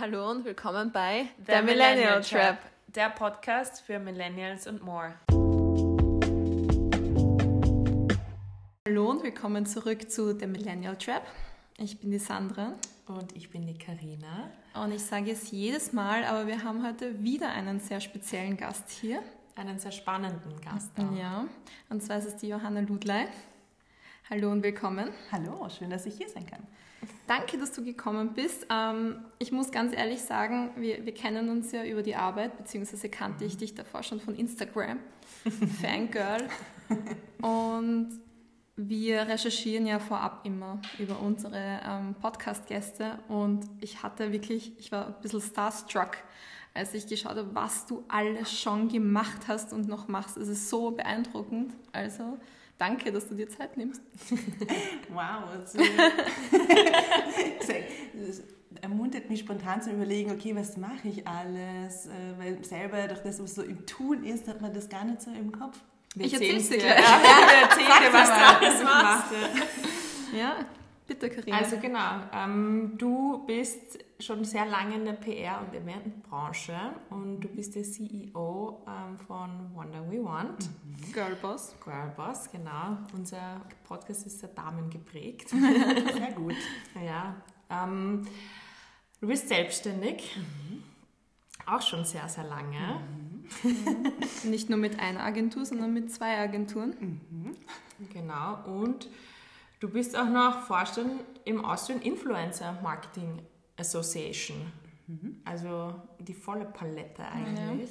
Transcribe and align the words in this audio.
Hallo 0.00 0.30
und 0.30 0.44
willkommen 0.44 0.92
bei 0.92 1.28
The 1.46 1.62
Millennial 1.62 2.22
Trap, 2.22 2.58
der 2.88 3.10
Podcast 3.10 3.80
für 3.80 3.98
Millennials 3.98 4.66
und 4.66 4.82
more. 4.82 5.14
Hallo 8.86 9.10
und 9.10 9.22
willkommen 9.22 9.66
zurück 9.66 10.10
zu 10.10 10.38
The 10.38 10.46
Millennial 10.46 10.96
Trap. 10.96 11.26
Ich 11.78 11.98
bin 12.00 12.10
die 12.10 12.18
Sandra 12.18 12.74
Und 13.06 13.34
ich 13.36 13.50
bin 13.50 13.66
die 13.66 13.78
Karina. 13.78 14.50
und 14.74 14.92
ich 14.92 15.02
sage 15.02 15.32
es 15.32 15.50
jedes 15.50 15.92
Mal, 15.92 16.24
aber 16.24 16.46
wir 16.46 16.62
haben 16.62 16.86
heute 16.86 17.22
wieder 17.22 17.50
einen 17.50 17.80
sehr 17.80 18.00
speziellen 18.00 18.56
Gast 18.56 18.90
hier. 18.90 19.22
Einen 19.56 19.78
sehr 19.78 19.92
spannenden 19.92 20.60
Gast. 20.60 20.90
auch. 20.98 21.16
Ja, 21.16 21.46
und 21.88 22.02
zwar 22.02 22.18
ist 22.18 22.26
es 22.26 22.36
die 22.36 22.48
Johanna 22.48 22.80
Ludley. 22.80 23.26
Hallo 24.30 24.52
und 24.52 24.62
willkommen. 24.62 25.10
Hallo, 25.32 25.68
schön, 25.70 25.90
dass 25.90 26.06
ich 26.06 26.16
hier 26.16 26.28
sein 26.28 26.46
kann. 26.46 26.66
Danke, 27.26 27.58
dass 27.58 27.72
du 27.72 27.84
gekommen 27.84 28.32
bist. 28.34 28.66
Ähm, 28.70 29.24
ich 29.38 29.52
muss 29.52 29.70
ganz 29.70 29.94
ehrlich 29.94 30.22
sagen, 30.22 30.70
wir, 30.76 31.04
wir 31.04 31.12
kennen 31.12 31.50
uns 31.50 31.72
ja 31.72 31.84
über 31.84 32.02
die 32.02 32.16
Arbeit, 32.16 32.56
beziehungsweise 32.56 33.08
kannte 33.08 33.44
ich 33.44 33.56
dich 33.56 33.74
davor 33.74 34.02
schon 34.02 34.20
von 34.20 34.34
Instagram, 34.34 34.98
Fangirl. 35.82 36.48
Und 37.42 38.20
wir 38.76 39.22
recherchieren 39.28 39.86
ja 39.86 39.98
vorab 39.98 40.40
immer 40.44 40.80
über 40.98 41.20
unsere 41.20 41.80
ähm, 41.84 42.14
Podcast-Gäste 42.20 43.18
und 43.28 43.68
ich 43.80 44.02
hatte 44.02 44.32
wirklich, 44.32 44.78
ich 44.78 44.92
war 44.92 45.08
ein 45.08 45.14
bisschen 45.20 45.40
starstruck, 45.40 46.16
als 46.74 46.94
ich 46.94 47.06
geschaut 47.08 47.36
habe, 47.36 47.54
was 47.54 47.86
du 47.86 48.04
alles 48.08 48.58
schon 48.58 48.88
gemacht 48.88 49.48
hast 49.48 49.72
und 49.72 49.88
noch 49.88 50.06
machst. 50.08 50.36
Es 50.36 50.48
ist 50.48 50.70
so 50.70 50.92
beeindruckend. 50.92 51.74
Also 51.92 52.38
danke, 52.78 53.12
dass 53.12 53.28
du 53.28 53.34
dir 53.34 53.48
Zeit 53.48 53.76
nimmst. 53.76 54.02
Wow, 55.10 55.44
so. 55.66 55.78
das 58.26 58.42
ermuntert 58.82 59.28
mich 59.30 59.40
spontan 59.40 59.82
zu 59.82 59.90
überlegen, 59.90 60.30
okay, 60.30 60.54
was 60.54 60.76
mache 60.76 61.08
ich 61.08 61.26
alles? 61.26 62.06
Äh, 62.06 62.10
Weil 62.38 62.64
selber 62.64 63.08
durch 63.08 63.20
das, 63.20 63.42
was 63.42 63.54
so 63.54 63.62
im 63.62 63.86
Tun 63.86 64.22
ist, 64.24 64.46
hat 64.48 64.60
man 64.60 64.72
das 64.72 64.88
gar 64.88 65.04
nicht 65.04 65.22
so 65.22 65.30
im 65.30 65.50
Kopf. 65.50 65.78
Wir 66.14 66.26
Ich 66.26 66.34
erzähl's 66.34 66.70
erzählen's 66.70 66.70
dir 66.70 66.78
gleich. 66.78 67.04
Ja, 67.04 67.20
wir 67.22 67.62
erzählen 67.68 68.02
dir, 68.02 68.12
was 68.12 68.28
du 68.28 68.66
alles 68.66 68.84
machst. 68.84 69.32
Ja, 70.36 70.56
bitte, 71.08 71.28
Karina. 71.30 71.58
Also 71.58 71.78
genau, 71.78 72.20
ähm, 72.32 72.92
du 72.96 73.44
bist 73.46 73.98
schon 74.20 74.44
sehr 74.44 74.66
lange 74.66 74.94
in 74.94 75.04
der 75.04 75.20
PR- 75.20 75.60
und 75.60 75.74
Eventbranche 75.74 76.78
und 77.10 77.40
du 77.40 77.48
bist 77.48 77.74
der 77.74 77.82
CEO 77.82 78.84
ähm, 78.86 79.18
von 79.26 79.74
Wonder 79.74 80.08
We 80.08 80.22
Want. 80.22 80.68
Girlboss. 81.12 81.74
Girlboss, 81.82 82.50
genau. 82.52 82.98
Unser 83.14 83.62
Podcast 83.84 84.26
ist 84.26 84.38
sehr 84.40 84.50
damengeprägt. 84.50 85.48
Sehr 85.48 86.32
gut. 86.36 86.56
Ja, 87.04 87.42
ähm, 87.70 88.26
du 89.20 89.26
bist 89.26 89.48
selbstständig, 89.48 90.36
auch 91.66 91.82
schon 91.82 92.04
sehr, 92.04 92.28
sehr 92.28 92.44
lange. 92.44 93.00
Nicht 94.44 94.68
nur 94.68 94.78
mit 94.78 95.00
einer 95.00 95.24
Agentur, 95.24 95.64
sondern 95.64 95.94
mit 95.94 96.12
zwei 96.12 96.38
Agenturen. 96.38 97.56
Genau, 98.12 98.62
und 98.66 99.08
du 99.80 99.88
bist 99.88 100.16
auch 100.16 100.28
noch 100.28 100.60
Vorstand 100.60 101.22
im 101.44 101.64
Austrian 101.64 102.00
Influencer 102.02 102.78
Marketing 102.82 103.42
Association. 103.76 104.72
Also 105.44 105.94
die 106.18 106.34
volle 106.34 106.66
Palette 106.66 107.24
eigentlich. 107.24 107.90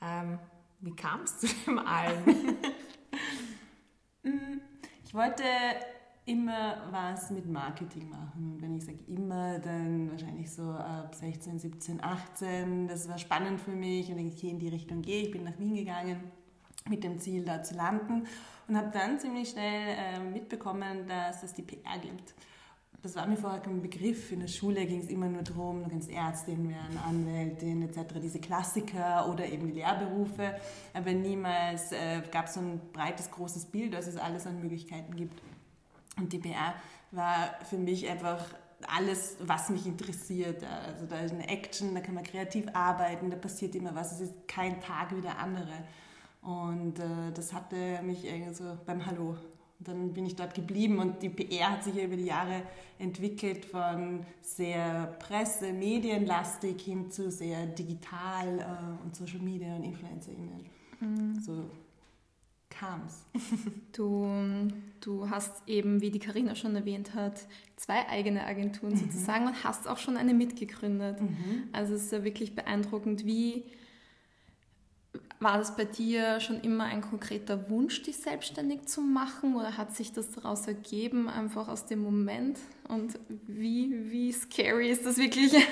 Ähm, 0.00 0.38
wie 0.80 0.94
kam 0.94 1.22
es 1.22 1.38
zu 1.38 1.46
dem 1.66 1.78
allen? 1.78 2.56
Ich 5.06 5.18
wollte 5.18 5.44
immer 6.24 6.88
was 6.90 7.30
mit 7.30 7.46
Marketing 7.46 8.10
machen. 8.10 8.54
Und 8.54 8.62
wenn 8.62 8.74
ich 8.74 8.84
sage 8.84 8.98
immer, 9.06 9.60
dann 9.60 10.10
wahrscheinlich 10.10 10.50
so 10.50 10.72
ab 10.72 11.14
16, 11.14 11.60
17, 11.60 12.02
18. 12.02 12.88
Das 12.88 13.08
war 13.08 13.16
spannend 13.18 13.60
für 13.60 13.70
mich 13.70 14.10
und 14.10 14.18
ich 14.18 14.42
in 14.42 14.58
die 14.58 14.70
Richtung 14.70 15.02
gehe. 15.02 15.22
Ich 15.22 15.30
bin 15.30 15.44
nach 15.44 15.56
Wien 15.56 15.76
gegangen 15.76 16.18
mit 16.88 17.04
dem 17.04 17.20
Ziel, 17.20 17.44
da 17.44 17.62
zu 17.62 17.76
landen 17.76 18.26
und 18.68 18.76
habe 18.76 18.90
dann 18.92 19.18
ziemlich 19.18 19.50
schnell 19.50 19.96
äh, 19.98 20.20
mitbekommen, 20.20 21.06
dass 21.06 21.42
es 21.42 21.52
die 21.52 21.62
PR 21.62 21.98
gibt. 22.00 22.34
Das 23.02 23.16
war 23.16 23.26
mir 23.26 23.36
vorher 23.36 23.60
kein 23.60 23.82
Begriff. 23.82 24.32
In 24.32 24.40
der 24.40 24.48
Schule 24.48 24.86
ging 24.86 25.00
es 25.00 25.08
immer 25.08 25.28
nur 25.28 25.42
darum, 25.42 25.84
du 25.84 25.90
kannst 25.90 26.10
Ärztin 26.10 26.70
werden, 26.70 26.98
Anwältin 27.06 27.82
etc., 27.82 28.14
diese 28.22 28.38
Klassiker 28.38 29.28
oder 29.28 29.44
eben 29.44 29.66
die 29.66 29.74
Lehrberufe. 29.74 30.54
Aber 30.94 31.12
niemals 31.12 31.92
äh, 31.92 32.22
gab 32.30 32.46
es 32.46 32.54
so 32.54 32.60
ein 32.60 32.80
breites, 32.94 33.30
großes 33.30 33.66
Bild, 33.66 33.92
dass 33.92 34.06
es 34.06 34.16
alles 34.16 34.46
an 34.46 34.58
Möglichkeiten 34.58 35.14
gibt. 35.16 35.42
Und 36.16 36.32
die 36.32 36.38
PR 36.38 36.74
war 37.10 37.54
für 37.68 37.76
mich 37.76 38.08
einfach 38.08 38.42
alles, 38.88 39.36
was 39.40 39.68
mich 39.68 39.86
interessiert. 39.86 40.64
Also 40.64 41.04
da 41.04 41.18
ist 41.20 41.32
eine 41.32 41.48
Action, 41.48 41.94
da 41.94 42.00
kann 42.00 42.14
man 42.14 42.24
kreativ 42.24 42.66
arbeiten, 42.72 43.30
da 43.30 43.36
passiert 43.36 43.74
immer 43.74 43.94
was. 43.94 44.12
Es 44.12 44.20
ist 44.20 44.48
kein 44.48 44.80
Tag 44.80 45.14
wie 45.14 45.20
der 45.20 45.38
andere. 45.38 45.72
Und 46.44 46.98
äh, 46.98 47.32
das 47.34 47.52
hatte 47.52 48.02
mich 48.02 48.24
irgendwie 48.24 48.54
so 48.54 48.64
beim 48.86 49.04
Hallo. 49.06 49.36
Und 49.78 49.88
dann 49.88 50.12
bin 50.12 50.26
ich 50.26 50.36
dort 50.36 50.54
geblieben 50.54 50.98
und 50.98 51.22
die 51.22 51.30
PR 51.30 51.72
hat 51.72 51.84
sich 51.84 51.94
ja 51.94 52.04
über 52.04 52.16
die 52.16 52.26
Jahre 52.26 52.62
entwickelt 52.98 53.64
von 53.64 54.24
sehr 54.42 55.16
Presse-, 55.18 55.72
Medienlastig 55.72 56.80
hin 56.80 57.10
zu 57.10 57.30
sehr 57.30 57.66
digital 57.66 58.58
äh, 58.58 59.04
und 59.04 59.16
Social 59.16 59.40
Media 59.40 59.74
und 59.74 59.84
InfluencerInnen. 59.84 60.70
So 61.40 61.64
kam's. 62.70 63.24
Du, 63.92 64.26
du 65.00 65.30
hast 65.30 65.68
eben, 65.68 66.00
wie 66.00 66.10
die 66.10 66.18
Karina 66.18 66.56
schon 66.56 66.74
erwähnt 66.74 67.14
hat, 67.14 67.46
zwei 67.76 68.08
eigene 68.08 68.44
Agenturen 68.44 68.96
sozusagen 68.96 69.46
und 69.46 69.62
hast 69.62 69.86
auch 69.86 69.98
schon 69.98 70.16
eine 70.16 70.34
mitgegründet. 70.34 71.20
Also 71.72 71.94
es 71.94 72.06
ist 72.06 72.12
ja 72.12 72.24
wirklich 72.24 72.56
beeindruckend, 72.56 73.24
wie 73.24 73.62
war 75.44 75.58
das 75.58 75.76
bei 75.76 75.84
dir 75.84 76.40
schon 76.40 76.60
immer 76.62 76.84
ein 76.84 77.00
konkreter 77.02 77.70
Wunsch, 77.70 78.02
dich 78.02 78.16
selbstständig 78.16 78.86
zu 78.86 79.00
machen 79.00 79.54
oder 79.54 79.76
hat 79.76 79.94
sich 79.94 80.12
das 80.12 80.30
daraus 80.32 80.66
ergeben, 80.66 81.28
einfach 81.28 81.68
aus 81.68 81.86
dem 81.86 82.02
Moment? 82.02 82.58
Und 82.88 83.18
wie, 83.46 84.10
wie 84.10 84.32
scary 84.32 84.90
ist 84.90 85.06
das 85.06 85.16
wirklich? 85.18 85.52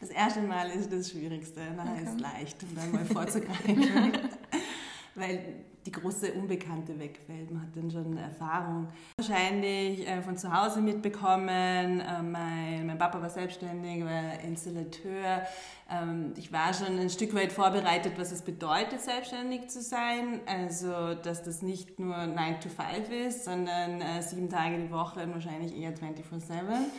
Das 0.00 0.10
erste 0.10 0.40
Mal 0.42 0.68
ist 0.70 0.92
das 0.92 1.10
Schwierigste, 1.10 1.60
nachher 1.76 1.92
Okay. 1.92 2.02
ist 2.10 2.20
leicht, 2.20 2.62
um 2.64 2.74
dann 2.74 2.90
mal 2.90 3.04
vorzugreifen. 3.04 4.18
Weil 5.14 5.64
die 5.84 5.92
große 5.92 6.32
Unbekannte 6.32 6.98
wegfällt. 6.98 7.50
Man 7.50 7.62
hat 7.62 7.76
dann 7.76 7.90
schon 7.90 8.16
Erfahrung. 8.16 8.88
Wahrscheinlich 9.16 10.06
äh, 10.06 10.22
von 10.22 10.36
zu 10.36 10.52
Hause 10.52 10.80
mitbekommen. 10.80 12.00
Äh, 12.00 12.22
mein, 12.22 12.86
mein 12.86 12.98
Papa 12.98 13.20
war 13.20 13.30
selbstständig, 13.30 14.04
war 14.04 14.40
Installateur. 14.40 15.42
Ähm, 15.90 16.32
ich 16.36 16.52
war 16.52 16.72
schon 16.72 16.98
ein 16.98 17.10
Stück 17.10 17.34
weit 17.34 17.52
vorbereitet, 17.52 18.12
was 18.16 18.30
es 18.30 18.42
bedeutet, 18.42 19.00
selbstständig 19.00 19.68
zu 19.68 19.82
sein. 19.82 20.40
Also, 20.46 21.14
dass 21.14 21.42
das 21.42 21.62
nicht 21.62 21.98
nur 21.98 22.26
9 22.26 22.60
to 22.60 22.68
5 22.68 23.10
ist, 23.26 23.44
sondern 23.44 24.00
äh, 24.00 24.22
sieben 24.22 24.48
Tage 24.48 24.78
die 24.78 24.90
Woche 24.90 25.24
und 25.24 25.34
wahrscheinlich 25.34 25.76
eher 25.76 25.92
24-7. 25.92 26.90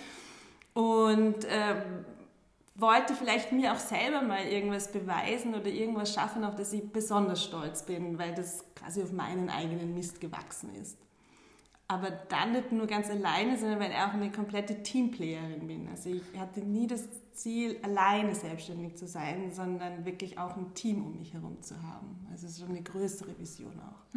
Und 0.73 1.45
ähm, 1.49 2.05
wollte 2.75 3.13
vielleicht 3.13 3.51
mir 3.51 3.73
auch 3.73 3.79
selber 3.79 4.21
mal 4.21 4.45
irgendwas 4.45 4.91
beweisen 4.91 5.53
oder 5.53 5.67
irgendwas 5.67 6.13
schaffen, 6.13 6.43
auf 6.43 6.55
das 6.55 6.73
ich 6.73 6.91
besonders 6.91 7.43
stolz 7.43 7.85
bin, 7.85 8.17
weil 8.17 8.33
das 8.33 8.65
quasi 8.75 9.03
auf 9.03 9.11
meinen 9.11 9.49
eigenen 9.49 9.93
Mist 9.93 10.19
gewachsen 10.19 10.73
ist. 10.75 10.97
Aber 11.87 12.09
dann 12.09 12.53
nicht 12.53 12.71
nur 12.71 12.87
ganz 12.87 13.09
alleine, 13.09 13.57
sondern 13.57 13.79
weil 13.79 13.91
ich 13.91 13.97
auch 13.97 14.13
eine 14.13 14.31
komplette 14.31 14.81
Teamplayerin 14.81 15.67
bin. 15.67 15.87
Also 15.89 16.09
ich 16.09 16.23
hatte 16.39 16.61
nie 16.61 16.87
das 16.87 17.07
Ziel, 17.33 17.77
alleine 17.83 18.33
selbstständig 18.33 18.95
zu 18.95 19.07
sein, 19.07 19.51
sondern 19.51 20.05
wirklich 20.05 20.37
auch 20.39 20.55
ein 20.55 20.73
Team 20.73 21.05
um 21.05 21.17
mich 21.17 21.33
herum 21.33 21.61
zu 21.61 21.81
haben. 21.83 22.25
Also 22.31 22.47
es 22.47 22.53
ist 22.53 22.61
schon 22.61 22.69
eine 22.69 22.81
größere 22.81 23.37
Vision 23.37 23.79
auch. 23.79 24.15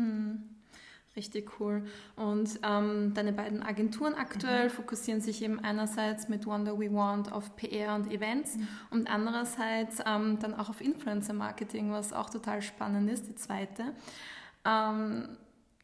Richtig 1.17 1.59
cool. 1.59 1.83
Und 2.15 2.61
ähm, 2.63 3.15
deine 3.15 3.33
beiden 3.33 3.63
Agenturen 3.63 4.15
aktuell 4.15 4.69
fokussieren 4.69 5.23
sich 5.23 5.43
eben 5.43 5.59
einerseits 5.61 6.29
mit 6.29 6.45
Wonder 6.45 6.79
We 6.79 6.93
Want 6.93 7.33
auf 7.33 7.57
PR 7.57 7.95
und 7.95 8.13
Events 8.13 8.59
und 8.91 9.11
andererseits 9.11 10.01
ähm, 10.07 10.39
dann 10.41 10.55
auch 10.55 10.69
auf 10.69 10.83
Influencer 10.83 11.33
Marketing, 11.33 11.91
was 11.91 12.13
auch 12.13 12.29
total 12.29 12.61
spannend 12.61 13.11
ist, 13.11 13.29
die 13.29 13.35
zweite. 13.35 13.95
Ähm, 14.67 15.39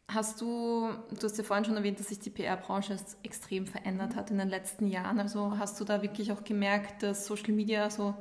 hast 0.09 0.43
du, 0.43 0.91
du 1.19 1.23
hast 1.23 1.39
ja 1.39 1.45
vorhin 1.45 1.65
schon 1.65 1.77
erwähnt, 1.77 1.99
dass 1.99 2.09
sich 2.09 2.19
die 2.19 2.29
PR-Branche 2.29 2.97
extrem 3.23 3.67
verändert 3.67 4.17
hat 4.17 4.31
in 4.31 4.37
den 4.37 4.51
letzten 4.51 4.87
Jahren. 4.87 5.19
Also 5.19 5.57
hast 5.59 5.81
du 5.81 5.85
da 5.85 6.03
wirklich 6.03 6.31
auch 6.33 6.45
gemerkt, 6.45 7.03
dass 7.03 7.25
Social 7.25 7.53
Media 7.53 7.89
so 7.89 8.15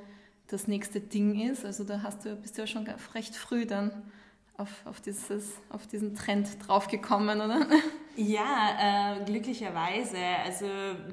das 0.48 0.70
nächste 0.70 1.02
Ding 1.02 1.42
ist? 1.42 1.66
Also 1.66 1.84
da 1.84 2.04
hast 2.04 2.24
du, 2.24 2.38
bist 2.38 2.58
du 2.58 2.62
ja 2.62 2.68
schon 2.68 2.88
recht 3.14 3.36
früh 3.36 3.66
dann 3.66 3.92
auf, 4.62 4.86
auf, 4.86 5.02
dieses, 5.02 5.54
auf 5.70 5.88
diesen 5.88 6.16
Trend 6.16 6.48
draufgekommen, 6.66 7.42
oder? 7.42 7.68
Ja, 8.16 9.16
äh, 9.20 9.26
glücklicherweise. 9.26 10.18
Also 10.46 10.66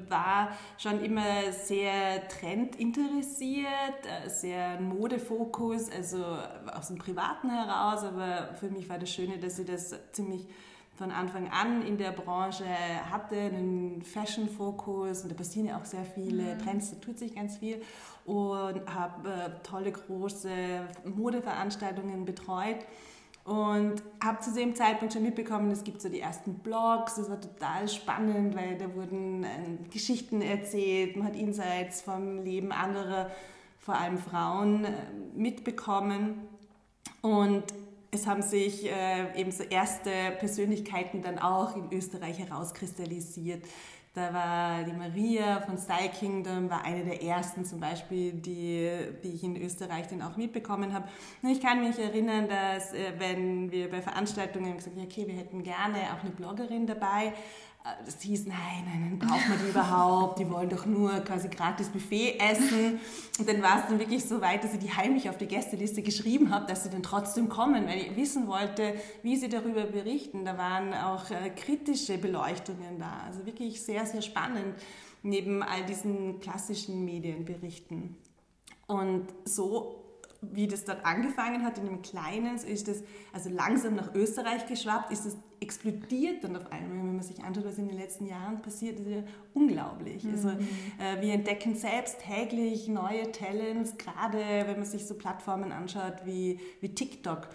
war 0.09 0.49
schon 0.77 1.01
immer 1.01 1.51
sehr 1.51 2.27
trendinteressiert, 2.27 3.69
äh, 4.03 4.29
sehr 4.29 4.81
Modefokus, 4.81 5.89
also 5.89 6.23
aus 6.73 6.89
dem 6.89 6.97
Privaten 6.97 7.49
heraus. 7.49 8.03
Aber 8.03 8.53
für 8.59 8.69
mich 8.69 8.89
war 8.89 8.99
das 8.99 9.09
Schöne, 9.11 9.37
dass 9.37 9.57
ich 9.59 9.65
das 9.65 9.95
ziemlich 10.11 10.45
von 10.99 11.11
Anfang 11.11 11.49
an 11.49 11.87
in 11.87 11.97
der 11.97 12.11
Branche, 12.11 12.65
hatte 13.09 13.37
einen 13.37 14.01
Fashion-Fokus 14.01 15.23
und 15.23 15.31
da 15.31 15.35
passieren 15.35 15.67
ja 15.67 15.77
auch 15.77 15.85
sehr 15.85 16.03
viele 16.03 16.55
mhm. 16.55 16.59
Trends, 16.59 16.91
da 16.91 16.97
tut 16.97 17.17
sich 17.17 17.33
ganz 17.33 17.55
viel 17.55 17.81
und 18.25 18.93
habe 18.93 19.29
äh, 19.29 19.49
tolle 19.63 19.93
große 19.93 20.49
Modeveranstaltungen 21.05 22.25
betreut 22.25 22.79
und 23.49 24.03
habe 24.23 24.39
zu 24.41 24.53
dem 24.53 24.75
Zeitpunkt 24.75 25.11
schon 25.11 25.23
mitbekommen, 25.23 25.71
es 25.71 25.83
gibt 25.83 26.03
so 26.03 26.07
die 26.07 26.19
ersten 26.19 26.59
Blogs, 26.59 27.15
das 27.15 27.31
war 27.31 27.41
total 27.41 27.89
spannend, 27.89 28.55
weil 28.55 28.77
da 28.77 28.93
wurden 28.93 29.43
äh, 29.43 29.47
Geschichten 29.91 30.41
erzählt, 30.41 31.15
man 31.15 31.25
hat 31.25 31.35
Insights 31.35 32.01
vom 32.01 32.43
Leben 32.43 32.71
anderer, 32.71 33.31
vor 33.79 33.95
allem 33.95 34.19
Frauen, 34.19 34.85
äh, 34.85 34.91
mitbekommen. 35.33 36.41
Und 37.21 37.63
es 38.11 38.27
haben 38.27 38.43
sich 38.43 38.85
äh, 38.85 39.35
eben 39.35 39.51
so 39.51 39.63
erste 39.63 40.11
Persönlichkeiten 40.37 41.23
dann 41.23 41.39
auch 41.39 41.75
in 41.75 41.91
Österreich 41.91 42.37
herauskristallisiert. 42.37 43.63
Da 44.13 44.33
war 44.33 44.83
die 44.83 44.93
Maria 44.93 45.61
von 45.61 45.77
Style 45.77 46.09
Kingdom, 46.09 46.67
war 46.67 46.83
eine 46.83 47.05
der 47.05 47.21
ersten 47.21 47.63
zum 47.63 47.79
Beispiel, 47.79 48.33
die, 48.33 48.89
die 49.23 49.35
ich 49.35 49.43
in 49.43 49.55
Österreich 49.55 50.07
dann 50.07 50.23
auch 50.23 50.35
mitbekommen 50.35 50.93
habe. 50.93 51.07
Ich 51.43 51.61
kann 51.61 51.87
mich 51.87 51.99
erinnern, 51.99 52.47
dass 52.49 52.91
äh, 52.93 53.13
wenn 53.19 53.71
wir 53.71 53.87
bei 53.87 54.01
Veranstaltungen 54.01 54.77
gesagt 54.77 54.97
haben, 54.97 55.05
okay, 55.05 55.27
wir 55.27 55.35
hätten 55.35 55.61
gerne 55.61 55.97
auch 56.11 56.23
eine 56.23 56.31
Bloggerin 56.31 56.87
dabei, 56.87 57.33
das 58.05 58.21
hieß, 58.21 58.45
nein, 58.47 58.57
nein, 58.85 59.01
nein, 59.01 59.19
braucht 59.19 59.47
man 59.47 59.57
die 59.59 59.69
überhaupt? 59.69 60.39
Die 60.39 60.49
wollen 60.49 60.69
doch 60.69 60.85
nur 60.85 61.11
quasi 61.21 61.47
gratis 61.49 61.89
Buffet 61.89 62.39
essen. 62.39 62.99
Und 63.37 63.47
dann 63.47 63.61
war 63.61 63.79
es 63.79 63.87
dann 63.87 63.99
wirklich 63.99 64.25
so 64.25 64.41
weit, 64.41 64.63
dass 64.63 64.73
ich 64.73 64.79
die 64.79 64.91
heimlich 64.91 65.29
auf 65.29 65.37
die 65.37 65.47
Gästeliste 65.47 66.01
geschrieben 66.01 66.53
habe, 66.53 66.65
dass 66.65 66.83
sie 66.83 66.89
dann 66.89 67.03
trotzdem 67.03 67.49
kommen, 67.49 67.87
weil 67.87 67.99
ich 67.99 68.15
wissen 68.15 68.47
wollte, 68.47 68.95
wie 69.23 69.35
sie 69.35 69.49
darüber 69.49 69.85
berichten. 69.85 70.45
Da 70.45 70.57
waren 70.57 70.93
auch 70.93 71.29
äh, 71.31 71.49
kritische 71.49 72.17
Beleuchtungen 72.17 72.99
da. 72.99 73.21
Also 73.25 73.45
wirklich 73.45 73.81
sehr, 73.81 74.05
sehr 74.05 74.21
spannend 74.21 74.75
neben 75.21 75.63
all 75.63 75.85
diesen 75.85 76.39
klassischen 76.39 77.05
Medienberichten. 77.05 78.15
Und 78.87 79.27
so 79.45 80.05
wie 80.41 80.67
das 80.67 80.85
dort 80.85 81.05
angefangen 81.05 81.65
hat, 81.65 81.77
in 81.77 81.87
einem 81.87 82.01
Kleinen, 82.01 82.57
so 82.57 82.67
ist 82.67 82.87
das 82.87 83.03
also 83.33 83.49
langsam 83.49 83.95
nach 83.95 84.13
Österreich 84.15 84.65
geschwappt, 84.67 85.11
ist 85.11 85.25
es 85.25 85.37
explodiert 85.61 86.43
dann 86.43 86.55
auf 86.55 86.71
einmal. 86.71 86.97
Wenn 86.97 87.15
man 87.15 87.23
sich 87.23 87.43
anschaut, 87.43 87.65
was 87.65 87.77
in 87.77 87.87
den 87.87 87.97
letzten 87.97 88.25
Jahren 88.25 88.61
passiert, 88.61 88.99
ist 88.99 89.07
ja 89.07 89.23
unglaublich. 89.53 90.23
Mhm. 90.23 90.31
Also 90.31 90.49
äh, 90.49 91.21
wir 91.21 91.33
entdecken 91.33 91.75
selbst 91.75 92.19
täglich 92.21 92.87
neue 92.87 93.31
Talents, 93.31 93.97
gerade 93.97 94.37
wenn 94.37 94.77
man 94.77 94.85
sich 94.85 95.05
so 95.05 95.15
Plattformen 95.15 95.71
anschaut 95.71 96.25
wie, 96.25 96.59
wie 96.81 96.89
TikTok 96.89 97.49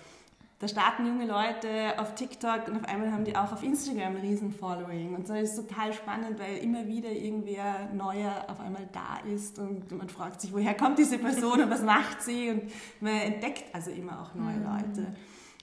da 0.64 0.68
starten 0.68 1.06
junge 1.06 1.26
Leute 1.26 1.98
auf 1.98 2.14
TikTok 2.14 2.68
und 2.68 2.76
auf 2.76 2.84
einmal 2.88 3.12
haben 3.12 3.24
die 3.24 3.36
auch 3.36 3.52
auf 3.52 3.62
Instagram 3.62 4.16
ein 4.16 4.22
riesen 4.22 4.50
Following. 4.52 5.14
Und 5.14 5.26
so 5.26 5.34
ist 5.34 5.58
es 5.58 5.66
total 5.66 5.92
spannend, 5.92 6.38
weil 6.38 6.58
immer 6.58 6.86
wieder 6.86 7.10
irgendwer 7.10 7.90
Neuer 7.92 8.46
auf 8.48 8.60
einmal 8.60 8.88
da 8.92 9.18
ist 9.28 9.58
und 9.58 9.90
man 9.92 10.08
fragt 10.08 10.40
sich, 10.40 10.54
woher 10.54 10.74
kommt 10.74 10.98
diese 10.98 11.18
Person 11.18 11.60
und 11.60 11.70
was 11.70 11.82
macht 11.82 12.22
sie? 12.22 12.50
Und 12.50 12.62
man 13.00 13.12
entdeckt 13.12 13.64
also 13.74 13.90
immer 13.90 14.22
auch 14.22 14.34
neue 14.34 14.56
mhm. 14.56 15.06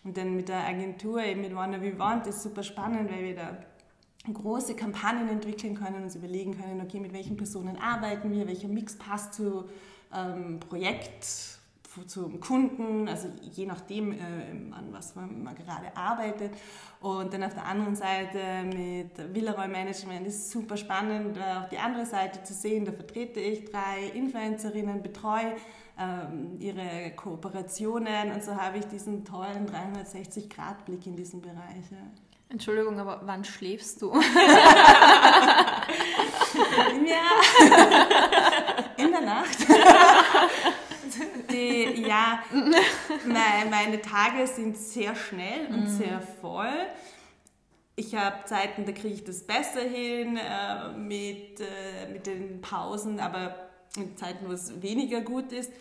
Und 0.03 0.18
dann 0.18 0.36
mit 0.36 0.50
der 0.50 0.65
Agentur, 0.65 1.24
eben 1.24 1.42
mit 1.42 1.56
Wanna 1.56 1.81
We 1.81 1.98
Want, 1.98 2.27
ist 2.27 2.42
super 2.42 2.63
spannend, 2.63 3.12
weil 3.12 3.24
wir 3.24 3.36
da 3.36 3.57
große 4.31 4.75
Kampagnen 4.75 5.30
entwickeln 5.30 5.75
können, 5.75 5.98
und 5.98 6.03
uns 6.03 6.15
überlegen 6.15 6.59
können, 6.59 6.81
okay, 6.81 7.00
mit 7.00 7.13
welchen 7.13 7.38
Personen 7.38 7.77
arbeiten 7.77 8.31
wir, 8.31 8.48
welcher 8.48 8.68
Mix 8.68 8.98
passt 8.98 9.33
zu 9.33 9.65
ähm, 10.13 10.59
Projekt 10.59 11.59
zum 12.08 12.40
Kunden, 12.40 13.08
also 13.08 13.28
je 13.42 13.66
nachdem, 13.66 14.12
äh, 14.14 14.16
an 14.72 14.88
was 14.92 15.16
man, 15.16 15.44
gerade 15.56 15.96
arbeitet. 15.96 16.52
Und 17.00 17.34
dann 17.34 17.44
auf 17.44 17.54
der 17.54 17.66
anderen 17.66 17.96
Seite 17.96 18.40
mit 18.64 19.34
Villaroy 19.34 19.68
Management 19.68 20.28
ist 20.28 20.52
super 20.52 20.78
spannend, 20.78 21.38
äh, 21.38 21.60
auf 21.60 21.70
die 21.70 21.78
andere 21.78 22.06
Seite 22.06 22.44
zu 22.44 22.54
sehen. 22.54 22.86
Da 22.86 22.92
vertrete 22.92 23.40
ich 23.40 23.66
drei 23.66 24.12
Influencerinnen, 24.14 25.02
betreue 25.02 25.56
ähm, 26.00 26.58
ihre 26.60 27.12
Kooperationen 27.16 28.32
und 28.32 28.44
so 28.44 28.56
habe 28.56 28.78
ich 28.78 28.86
diesen 28.86 29.26
tollen 29.26 29.68
360-Grad-Blick 29.68 31.06
in 31.06 31.16
diesen 31.16 31.42
Bereich. 31.42 31.86
Entschuldigung, 32.50 33.00
aber 33.00 33.22
wann 33.24 33.44
schläfst 33.46 34.02
du? 34.02 34.14
ja, 34.14 34.22
in 38.98 39.12
der 39.12 39.22
Nacht. 39.22 39.58
Die, 41.51 42.01
ja, 42.07 42.44
meine 43.69 44.01
Tage 44.01 44.48
sind 44.48 44.77
sehr 44.77 45.15
schnell 45.15 45.68
und 45.69 45.83
mhm. 45.83 45.98
sehr 45.98 46.21
voll. 46.42 46.88
Ich 47.95 48.15
habe 48.15 48.45
Zeiten, 48.45 48.86
da 48.86 48.92
kriege 48.94 49.13
ich 49.13 49.24
das 49.24 49.44
besser 49.44 49.81
hin 49.81 50.38
äh, 50.38 50.94
mit, 50.98 51.59
äh, 51.59 52.12
mit 52.12 52.25
den 52.25 52.62
Pausen, 52.62 53.19
aber 53.19 53.69
in 53.98 54.15
Zeiten, 54.15 54.48
wo 54.48 54.53
es 54.53 54.81
weniger 54.81 55.21
gut 55.21 55.51
ist. 55.51 55.71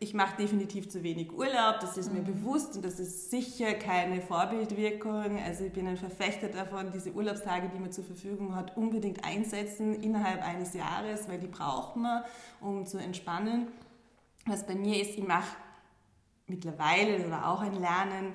Ich 0.00 0.14
mache 0.14 0.36
definitiv 0.36 0.88
zu 0.88 1.04
wenig 1.04 1.32
Urlaub, 1.32 1.78
das 1.80 1.96
ist 1.96 2.12
mir 2.12 2.22
mhm. 2.22 2.40
bewusst 2.42 2.74
und 2.74 2.84
das 2.84 2.98
ist 2.98 3.30
sicher 3.30 3.74
keine 3.74 4.20
Vorbildwirkung. 4.20 5.38
Also 5.40 5.64
ich 5.64 5.72
bin 5.72 5.86
ein 5.86 5.96
Verfechter 5.96 6.48
davon, 6.48 6.90
diese 6.92 7.12
Urlaubstage, 7.12 7.70
die 7.72 7.78
man 7.78 7.92
zur 7.92 8.04
Verfügung 8.04 8.56
hat, 8.56 8.76
unbedingt 8.76 9.24
einsetzen 9.24 9.94
innerhalb 10.02 10.42
eines 10.42 10.74
Jahres, 10.74 11.28
weil 11.28 11.38
die 11.38 11.46
braucht 11.46 11.96
man, 11.96 12.24
um 12.60 12.86
zu 12.86 12.98
entspannen. 12.98 13.68
Was 14.46 14.66
bei 14.66 14.74
mir 14.74 15.00
ist, 15.00 15.16
ich 15.16 15.26
mache 15.26 15.56
mittlerweile, 16.46 17.18
das 17.18 17.30
war 17.30 17.48
auch 17.48 17.60
ein 17.60 17.74
Lernen, 17.74 18.32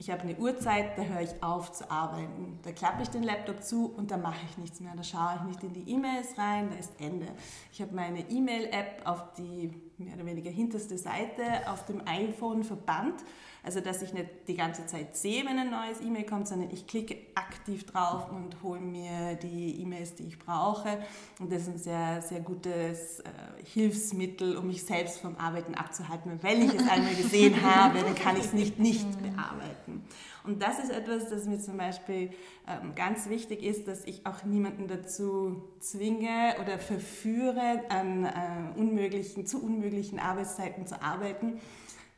ich 0.00 0.10
habe 0.10 0.22
eine 0.22 0.34
Uhrzeit, 0.36 0.96
da 0.96 1.02
höre 1.02 1.20
ich 1.20 1.42
auf 1.42 1.72
zu 1.72 1.90
arbeiten. 1.90 2.58
Da 2.62 2.72
klappe 2.72 3.02
ich 3.02 3.10
den 3.10 3.22
Laptop 3.22 3.62
zu 3.62 3.92
und 3.94 4.10
da 4.10 4.16
mache 4.16 4.38
ich 4.48 4.56
nichts 4.56 4.80
mehr. 4.80 4.94
Da 4.96 5.02
schaue 5.02 5.34
ich 5.36 5.42
nicht 5.42 5.62
in 5.62 5.74
die 5.74 5.92
E-Mails 5.92 6.38
rein, 6.38 6.70
da 6.70 6.76
ist 6.76 6.98
Ende. 6.98 7.26
Ich 7.70 7.82
habe 7.82 7.94
meine 7.94 8.20
E-Mail-App 8.30 9.02
auf 9.04 9.34
die 9.34 9.70
mehr 9.98 10.14
oder 10.14 10.24
weniger 10.24 10.50
hinterste 10.50 10.96
Seite 10.96 11.70
auf 11.70 11.84
dem 11.84 12.00
iPhone 12.06 12.64
verbannt 12.64 13.22
also, 13.62 13.80
dass 13.80 14.02
ich 14.02 14.12
nicht 14.14 14.28
die 14.48 14.54
ganze 14.54 14.86
Zeit 14.86 15.16
sehe, 15.16 15.44
wenn 15.44 15.58
ein 15.58 15.70
neues 15.70 16.00
E-Mail 16.00 16.24
kommt, 16.24 16.48
sondern 16.48 16.70
ich 16.70 16.86
klicke 16.86 17.16
aktiv 17.34 17.84
drauf 17.84 18.30
und 18.30 18.62
hole 18.62 18.80
mir 18.80 19.34
die 19.42 19.80
E-Mails, 19.82 20.14
die 20.14 20.24
ich 20.24 20.38
brauche. 20.38 20.98
Und 21.38 21.52
das 21.52 21.62
ist 21.62 21.68
ein 21.68 21.78
sehr, 21.78 22.22
sehr 22.22 22.40
gutes 22.40 23.20
äh, 23.20 23.24
Hilfsmittel, 23.64 24.56
um 24.56 24.66
mich 24.66 24.84
selbst 24.84 25.20
vom 25.20 25.36
Arbeiten 25.36 25.74
abzuhalten. 25.74 26.32
Und 26.32 26.42
wenn 26.42 26.62
ich 26.62 26.74
es 26.74 26.88
einmal 26.88 27.14
gesehen 27.14 27.62
habe, 27.62 28.00
dann 28.00 28.14
kann 28.14 28.36
ich 28.36 28.46
es 28.46 28.52
nicht 28.52 28.78
nicht 28.78 29.22
bearbeiten. 29.22 30.02
Und 30.44 30.62
das 30.62 30.78
ist 30.78 30.90
etwas, 30.90 31.28
das 31.28 31.44
mir 31.44 31.60
zum 31.60 31.76
Beispiel 31.76 32.30
ähm, 32.66 32.94
ganz 32.94 33.28
wichtig 33.28 33.62
ist, 33.62 33.86
dass 33.88 34.04
ich 34.04 34.24
auch 34.26 34.44
niemanden 34.44 34.88
dazu 34.88 35.62
zwinge 35.80 36.54
oder 36.62 36.78
verführe, 36.78 37.82
an 37.90 38.24
äh, 38.24 38.78
unmöglichen, 38.78 39.46
zu 39.46 39.62
unmöglichen 39.62 40.18
Arbeitszeiten 40.18 40.86
zu 40.86 41.02
arbeiten, 41.02 41.60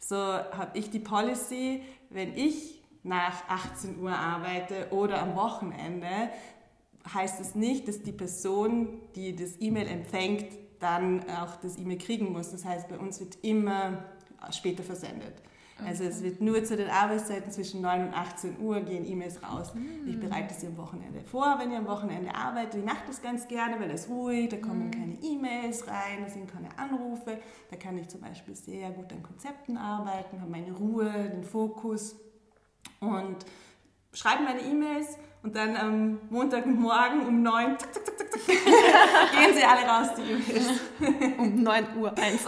so 0.03 0.17
habe 0.17 0.79
ich 0.79 0.91
die 0.91 0.99
Policy, 0.99 1.83
wenn 2.11 2.37
ich 2.37 2.83
nach 3.03 3.49
18 3.49 3.99
Uhr 4.01 4.13
arbeite 4.13 4.89
oder 4.91 5.23
am 5.23 5.35
Wochenende, 5.37 6.31
heißt 7.13 7.41
es 7.41 7.55
nicht, 7.55 7.89
dass 7.89 8.03
die 8.03 8.13
Person, 8.13 9.01
die 9.15 9.35
das 9.35 9.61
E-Mail 9.61 9.89
empfängt, 9.89 10.47
dann 10.79 11.29
auch 11.31 11.57
das 11.57 11.79
E-Mail 11.79 11.99
kriegen 11.99 12.33
muss. 12.33 12.51
Das 12.51 12.65
heißt, 12.65 12.89
bei 12.89 12.99
uns 12.99 13.21
wird 13.21 13.39
immer 13.43 14.05
später 14.51 14.83
versendet. 14.83 15.35
Also 15.87 16.05
es 16.05 16.23
wird 16.23 16.41
nur 16.41 16.63
zu 16.65 16.77
den 16.77 16.89
Arbeitszeiten 16.89 17.51
zwischen 17.51 17.81
9 17.81 18.09
und 18.09 18.15
18 18.15 18.61
Uhr 18.61 18.81
gehen 18.81 19.05
E-Mails 19.05 19.43
raus. 19.43 19.75
Mhm. 19.75 20.09
Ich 20.09 20.19
bereite 20.19 20.55
sie 20.55 20.67
am 20.67 20.77
Wochenende 20.77 21.21
vor, 21.21 21.57
wenn 21.59 21.71
ihr 21.71 21.79
am 21.79 21.87
Wochenende 21.87 22.35
arbeitet. 22.35 22.77
Ich 22.77 22.85
mache 22.85 23.05
das 23.07 23.23
ganz 23.23 23.49
gerne, 23.49 23.79
weil 23.81 23.91
es 23.91 24.09
ruhig, 24.09 24.49
da 24.49 24.57
kommen 24.57 24.87
mhm. 24.87 24.91
keine 24.91 25.15
E-Mails 25.23 25.87
rein, 25.87 26.23
da 26.25 26.29
sind 26.29 26.51
keine 26.51 26.69
Anrufe. 26.79 27.39
Da 27.71 27.77
kann 27.77 27.97
ich 27.99 28.09
zum 28.09 28.21
Beispiel 28.21 28.55
sehr 28.55 28.91
gut 28.91 29.13
an 29.13 29.23
Konzepten 29.23 29.77
arbeiten, 29.77 30.41
habe 30.41 30.51
meine 30.51 30.73
Ruhe, 30.73 31.31
den 31.31 31.45
Fokus 31.45 32.17
und 33.01 33.37
schreibe 34.13 34.45
meine 34.45 34.61
E-Mails 34.61 35.19
und 35.43 35.57
dann 35.57 35.77
am 35.77 36.21
Montagmorgen 36.31 37.27
um 37.27 37.43
9 37.43 37.79
zack, 37.79 37.95
zack, 37.95 38.07
zack, 38.07 38.19
zack, 38.19 38.31
zack, 38.31 38.47
gehen 39.33 39.55
sie 39.55 39.65
alle 39.65 39.87
raus, 39.87 40.09
die 40.17 40.23
E-Mails. 40.23 40.81
Um 41.39 41.63
9 41.63 41.97
Uhr 41.97 42.17
1. 42.17 42.45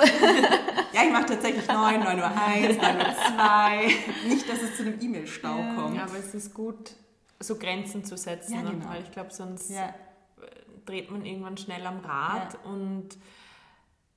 ja, 0.93 1.03
ich 1.05 1.13
mache 1.13 1.27
tatsächlich 1.27 1.67
9, 1.67 2.01
9 2.01 2.19
Uhr 2.19 2.31
1, 2.37 2.77
9 2.77 2.97
Uhr 2.97 3.15
2. 3.37 4.29
Nicht, 4.29 4.49
dass 4.49 4.63
es 4.63 4.77
zu 4.77 4.83
einem 4.85 5.01
E-Mail-Stau 5.01 5.59
ja, 5.59 5.75
kommt. 5.75 5.97
Ja, 5.97 6.05
aber 6.05 6.19
es 6.19 6.35
ist 6.35 6.55
gut, 6.55 6.93
so 7.41 7.57
Grenzen 7.57 8.05
zu 8.05 8.17
setzen, 8.17 8.55
ja, 8.55 8.63
genau. 8.63 8.89
weil 8.89 9.03
ich 9.03 9.11
glaube, 9.11 9.33
sonst 9.33 9.71
ja. 9.71 9.93
dreht 10.87 11.11
man 11.11 11.27
irgendwann 11.27 11.57
schnell 11.57 11.85
am 11.87 11.99
Rad 11.99 12.59
und 12.65 13.09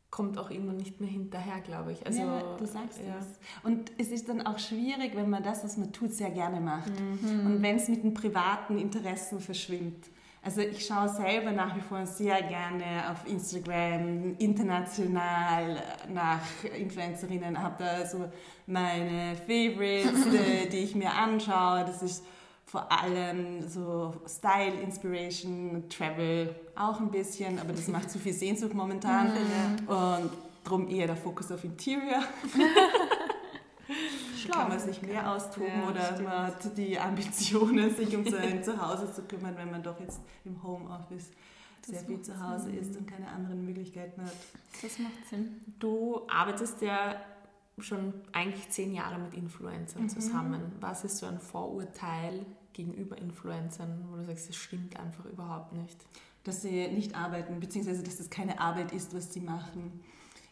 kommt 0.10 0.38
auch 0.38 0.50
irgendwann 0.50 0.78
nicht 0.78 1.02
mehr 1.02 1.10
hinterher, 1.10 1.60
glaube 1.62 1.92
ich. 1.92 2.06
Also, 2.06 2.22
ja, 2.22 2.56
du 2.58 2.66
sagst 2.66 3.00
ja. 3.06 3.18
es. 3.20 3.40
Und 3.64 3.92
es 3.98 4.10
ist 4.10 4.30
dann 4.30 4.42
auch 4.46 4.58
schwierig, 4.58 5.16
wenn 5.16 5.30
man 5.30 5.44
das, 5.44 5.64
was 5.64 5.78
man 5.78 5.92
tut, 5.92 6.14
sehr 6.14 6.32
gerne 6.32 6.62
macht. 6.62 6.90
Mhm. 6.90 7.46
Und 7.46 7.62
wenn 7.62 7.76
es 7.76 7.88
mit 7.90 8.04
den 8.04 8.14
privaten 8.14 8.78
Interessen 8.78 9.40
verschwimmt. 9.40 10.06
Also 10.44 10.62
ich 10.62 10.86
schaue 10.86 11.10
selber 11.10 11.52
nach 11.52 11.76
wie 11.76 11.82
vor 11.82 12.06
sehr 12.06 12.42
gerne 12.42 13.12
auf 13.12 13.28
Instagram 13.30 14.36
international 14.38 15.84
nach 16.14 16.40
Influencerinnen, 16.64 17.62
habe 17.62 17.76
da 17.80 18.06
so 18.06 18.32
meine 18.66 19.36
Favorites, 19.36 20.24
die, 20.32 20.70
die 20.72 20.78
ich 20.78 20.96
mir 20.96 21.12
anschaue. 21.12 21.84
Das 21.84 22.02
ist 22.02 22.24
vor 22.68 22.92
allem 22.92 23.68
so 23.68 24.14
Style, 24.28 24.82
Inspiration, 24.82 25.86
Travel 25.90 26.54
auch 26.76 27.00
ein 27.00 27.10
bisschen, 27.10 27.58
aber 27.60 27.72
das 27.72 27.88
macht 27.88 28.12
zu 28.12 28.20
viel 28.20 28.34
Sehnsucht 28.34 28.74
momentan. 28.74 29.28
Mhm. 29.28 29.88
Und 29.88 30.32
darum 30.66 30.90
eher 30.90 31.08
der 31.08 31.16
Fokus 31.16 31.50
auf 31.52 31.64
Interior. 31.64 32.24
Schlau. 34.38 34.60
Kann 34.60 34.70
man 34.70 34.80
sich 34.80 35.02
mehr 35.02 35.32
austoben 35.32 35.82
ja, 35.82 35.90
oder 35.90 36.04
stimmt. 36.04 36.24
man 36.24 36.48
hat 36.48 36.78
die 36.78 37.00
Ambitionen, 37.00 37.96
sich 37.96 38.16
um 38.16 38.30
sein 38.30 38.62
Zuhause 38.62 39.12
zu 39.14 39.22
kümmern, 39.24 39.56
wenn 39.56 39.72
man 39.72 39.82
doch 39.82 39.98
jetzt 40.02 40.20
im 40.44 40.62
Homeoffice 40.62 41.32
sehr 41.82 42.02
viel 42.02 42.22
zu 42.22 42.38
Hause 42.38 42.66
Sinn. 42.66 42.80
ist 42.80 42.98
und 42.98 43.08
keine 43.08 43.30
anderen 43.30 43.66
Möglichkeiten 43.66 44.22
hat. 44.22 44.36
Das 44.82 45.00
macht 45.00 45.26
Sinn. 45.30 45.62
Du 45.80 46.28
arbeitest 46.30 46.82
ja 46.82 47.16
schon 47.80 48.14
eigentlich 48.34 48.70
zehn 48.70 48.94
Jahre 48.94 49.18
mit 49.20 49.34
Influencern 49.34 50.04
mhm. 50.04 50.10
zusammen. 50.10 50.62
Was 50.82 51.06
ist 51.06 51.18
so 51.18 51.28
ein 51.28 51.40
Vorurteil 51.40 52.46
gegenüber 52.78 53.18
Influencern, 53.18 54.06
wo 54.10 54.16
du 54.16 54.24
sagst, 54.24 54.48
das 54.48 54.56
stimmt 54.56 54.98
einfach 54.98 55.26
überhaupt 55.26 55.74
nicht? 55.74 55.98
Dass 56.44 56.62
sie 56.62 56.88
nicht 56.88 57.16
arbeiten, 57.16 57.60
beziehungsweise 57.60 58.04
dass 58.04 58.18
das 58.18 58.30
keine 58.30 58.62
Arbeit 58.62 58.94
ist, 58.94 59.14
was 59.14 59.34
sie 59.34 59.42
machen. 59.42 60.00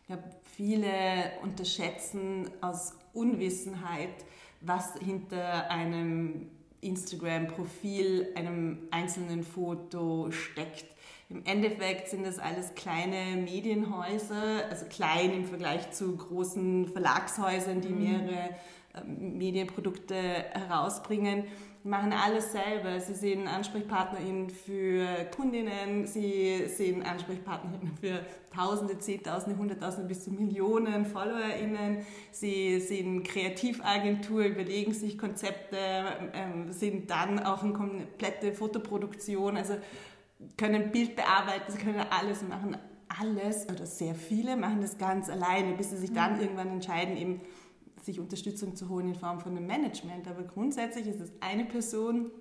Ich 0.01 0.07
glaube, 0.07 0.23
viele 0.43 1.31
unterschätzen 1.41 2.49
aus 2.59 2.93
Unwissenheit, 3.13 4.25
was 4.61 4.95
hinter 4.95 5.69
einem 5.71 6.47
Instagram-Profil, 6.81 8.33
einem 8.35 8.79
einzelnen 8.91 9.43
Foto 9.43 10.29
steckt. 10.31 10.85
Im 11.29 11.43
Endeffekt 11.45 12.09
sind 12.09 12.25
das 12.25 12.37
alles 12.37 12.75
kleine 12.75 13.41
Medienhäuser, 13.41 14.69
also 14.69 14.85
klein 14.85 15.33
im 15.33 15.45
Vergleich 15.45 15.91
zu 15.91 16.15
großen 16.15 16.87
Verlagshäusern, 16.89 17.81
die 17.81 17.89
mhm. 17.89 18.03
mehrere 18.03 18.49
ähm, 18.95 19.37
Medienprodukte 19.37 20.15
herausbringen 20.15 21.45
machen 21.85 22.13
alles 22.13 22.51
selber. 22.51 22.99
Sie 22.99 23.13
sind 23.13 23.47
Ansprechpartnerin 23.47 24.49
für 24.49 25.05
Kundinnen, 25.35 26.07
sie 26.07 26.67
sind 26.67 27.05
Ansprechpartnerin 27.05 27.91
für 28.01 28.25
Tausende, 28.53 28.97
Zehntausende, 28.97 29.59
Hunderttausende 29.59 30.07
bis 30.07 30.23
zu 30.23 30.31
Millionen 30.31 31.05
FollowerInnen. 31.05 31.99
Sie 32.31 32.79
sind 32.79 33.23
Kreativagentur, 33.23 34.45
überlegen 34.45 34.93
sich 34.93 35.17
Konzepte, 35.17 35.77
ähm, 36.33 36.71
sind 36.71 37.09
dann 37.11 37.39
auch 37.39 37.61
eine 37.61 37.73
komplette 37.73 38.53
Fotoproduktion, 38.53 39.55
also 39.55 39.75
können 40.57 40.91
Bild 40.91 41.15
bearbeiten, 41.15 41.71
sie 41.71 41.77
können 41.77 42.03
alles 42.09 42.41
machen. 42.41 42.77
Alles 43.19 43.69
oder 43.69 43.85
sehr 43.85 44.15
viele 44.15 44.57
machen 44.57 44.81
das 44.81 44.97
ganz 44.97 45.29
alleine, 45.29 45.73
bis 45.73 45.91
sie 45.91 45.97
sich 45.97 46.11
dann 46.11 46.35
mhm. 46.35 46.41
irgendwann 46.41 46.69
entscheiden, 46.69 47.15
eben 47.15 47.41
sich 48.05 48.19
Unterstützung 48.19 48.75
zu 48.75 48.89
holen 48.89 49.09
in 49.09 49.15
Form 49.15 49.39
von 49.39 49.55
einem 49.55 49.65
Management. 49.65 50.27
Aber 50.27 50.43
grundsätzlich 50.43 51.07
ist 51.07 51.19
es 51.19 51.31
eine 51.39 51.65
Person, 51.65 52.31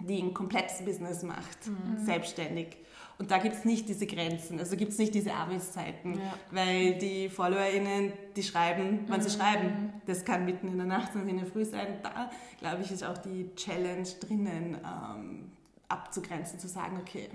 die 0.00 0.22
ein 0.22 0.34
komplettes 0.34 0.84
Business 0.84 1.22
macht, 1.22 1.66
mhm. 1.66 2.04
selbstständig. 2.04 2.76
Und 3.18 3.30
da 3.30 3.38
gibt 3.38 3.54
es 3.54 3.64
nicht 3.64 3.88
diese 3.88 4.06
Grenzen, 4.06 4.58
also 4.58 4.76
gibt 4.76 4.92
es 4.92 4.98
nicht 4.98 5.14
diese 5.14 5.32
Arbeitszeiten, 5.32 6.14
ja. 6.14 6.34
weil 6.50 6.98
die 6.98 7.30
FollowerInnen, 7.30 8.12
die 8.36 8.42
schreiben, 8.42 9.04
wann 9.08 9.20
mhm. 9.20 9.24
sie 9.24 9.30
schreiben. 9.30 9.92
Das 10.04 10.24
kann 10.24 10.44
mitten 10.44 10.68
in 10.68 10.76
der 10.76 10.86
Nacht 10.86 11.14
und 11.14 11.26
in 11.26 11.38
der 11.38 11.46
Früh 11.46 11.64
sein. 11.64 11.98
Da, 12.02 12.30
glaube 12.58 12.82
ich, 12.82 12.90
ist 12.90 13.02
auch 13.02 13.16
die 13.16 13.54
Challenge 13.56 14.06
drinnen, 14.20 14.76
ähm, 14.84 15.52
abzugrenzen, 15.88 16.58
zu 16.58 16.68
sagen, 16.68 16.98
okay, 17.00 17.30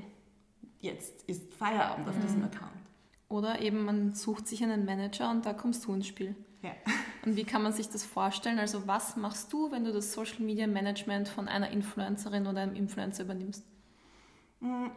jetzt 0.79 1.23
ist 1.23 1.51
Feierabend 1.55 2.05
mhm. 2.05 2.13
auf 2.13 2.19
diesem 2.19 2.43
Account. 2.43 2.71
Oder 3.27 3.61
eben 3.61 3.83
man 3.85 4.13
sucht 4.13 4.47
sich 4.47 4.61
einen 4.61 4.85
Manager 4.85 5.31
und 5.31 5.45
da 5.45 5.53
kommst 5.53 5.85
du 5.85 5.93
ins 5.93 6.05
Spiel. 6.05 6.35
Ja. 6.61 6.71
Und 7.25 7.35
wie 7.35 7.43
kann 7.43 7.63
man 7.63 7.73
sich 7.73 7.89
das 7.89 8.03
vorstellen? 8.03 8.59
Also 8.59 8.87
was 8.87 9.15
machst 9.15 9.51
du, 9.53 9.71
wenn 9.71 9.83
du 9.83 9.91
das 9.91 10.13
Social 10.13 10.41
Media 10.41 10.67
Management 10.67 11.27
von 11.27 11.47
einer 11.47 11.69
Influencerin 11.71 12.47
oder 12.47 12.61
einem 12.61 12.75
Influencer 12.75 13.23
übernimmst? 13.23 13.63
Mm, 14.59 14.87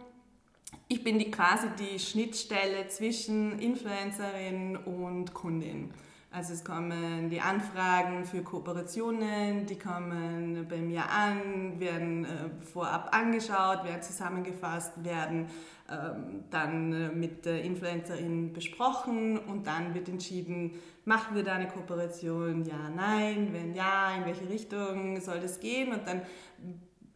ich 0.88 1.02
bin 1.02 1.18
die, 1.18 1.30
quasi 1.30 1.68
die 1.78 1.99
Schnittstelle 1.99 2.88
zwischen 2.88 3.59
Influencerin 3.59 4.76
und 4.76 5.33
Kundin. 5.33 5.92
Also 6.35 6.53
es 6.53 6.64
kommen 6.64 7.31
die 7.31 7.41
Anfragen 7.41 8.25
für 8.25 8.43
Kooperationen, 8.43 9.67
die 9.67 9.79
kommen 9.79 10.67
bei 10.69 10.79
mir 10.79 11.09
an, 11.09 11.79
werden 11.79 12.25
äh, 12.25 12.29
vorab 12.73 13.14
angeschaut, 13.14 13.85
werden 13.85 14.03
zusammengefasst, 14.03 15.05
werden 15.05 15.47
ähm, 15.88 16.43
dann 16.50 16.93
äh, 16.93 17.09
mit 17.11 17.47
der 17.47 17.62
Influencerin 17.62 18.53
besprochen 18.53 19.38
und 19.38 19.69
dann 19.69 19.95
wird 19.95 20.09
entschieden, 20.09 20.73
machen 21.05 21.37
wir 21.37 21.45
da 21.45 21.53
eine 21.53 21.69
Kooperation, 21.69 22.64
ja, 22.64 22.91
nein, 22.91 23.50
wenn 23.53 23.73
ja, 23.73 24.17
in 24.17 24.25
welche 24.25 24.49
Richtung 24.49 25.21
soll 25.21 25.38
das 25.38 25.61
gehen? 25.61 25.93
Und 25.93 26.09
dann 26.09 26.23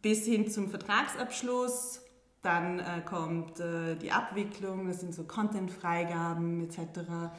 bis 0.01 0.23
hin 0.23 0.49
zum 0.49 0.69
Vertragsabschluss 0.69 2.05
dann 2.41 2.79
äh, 2.79 3.01
kommt 3.03 3.59
äh, 3.59 3.97
die 3.97 4.13
Abwicklung, 4.13 4.87
das 4.87 5.01
sind 5.01 5.13
so 5.13 5.25
Content-Freigaben 5.25 6.61
etc 6.61 7.33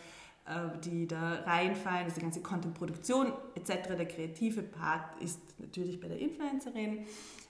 die 0.84 1.06
da 1.06 1.40
reinfallen, 1.46 2.04
also 2.04 2.16
die 2.16 2.22
ganze 2.22 2.42
Content-Produktion 2.42 3.32
etc. 3.54 3.88
Der 3.96 4.06
kreative 4.06 4.62
Part 4.62 5.20
ist 5.22 5.40
natürlich 5.58 6.00
bei 6.00 6.08
der 6.08 6.18
Influencerin 6.18 7.06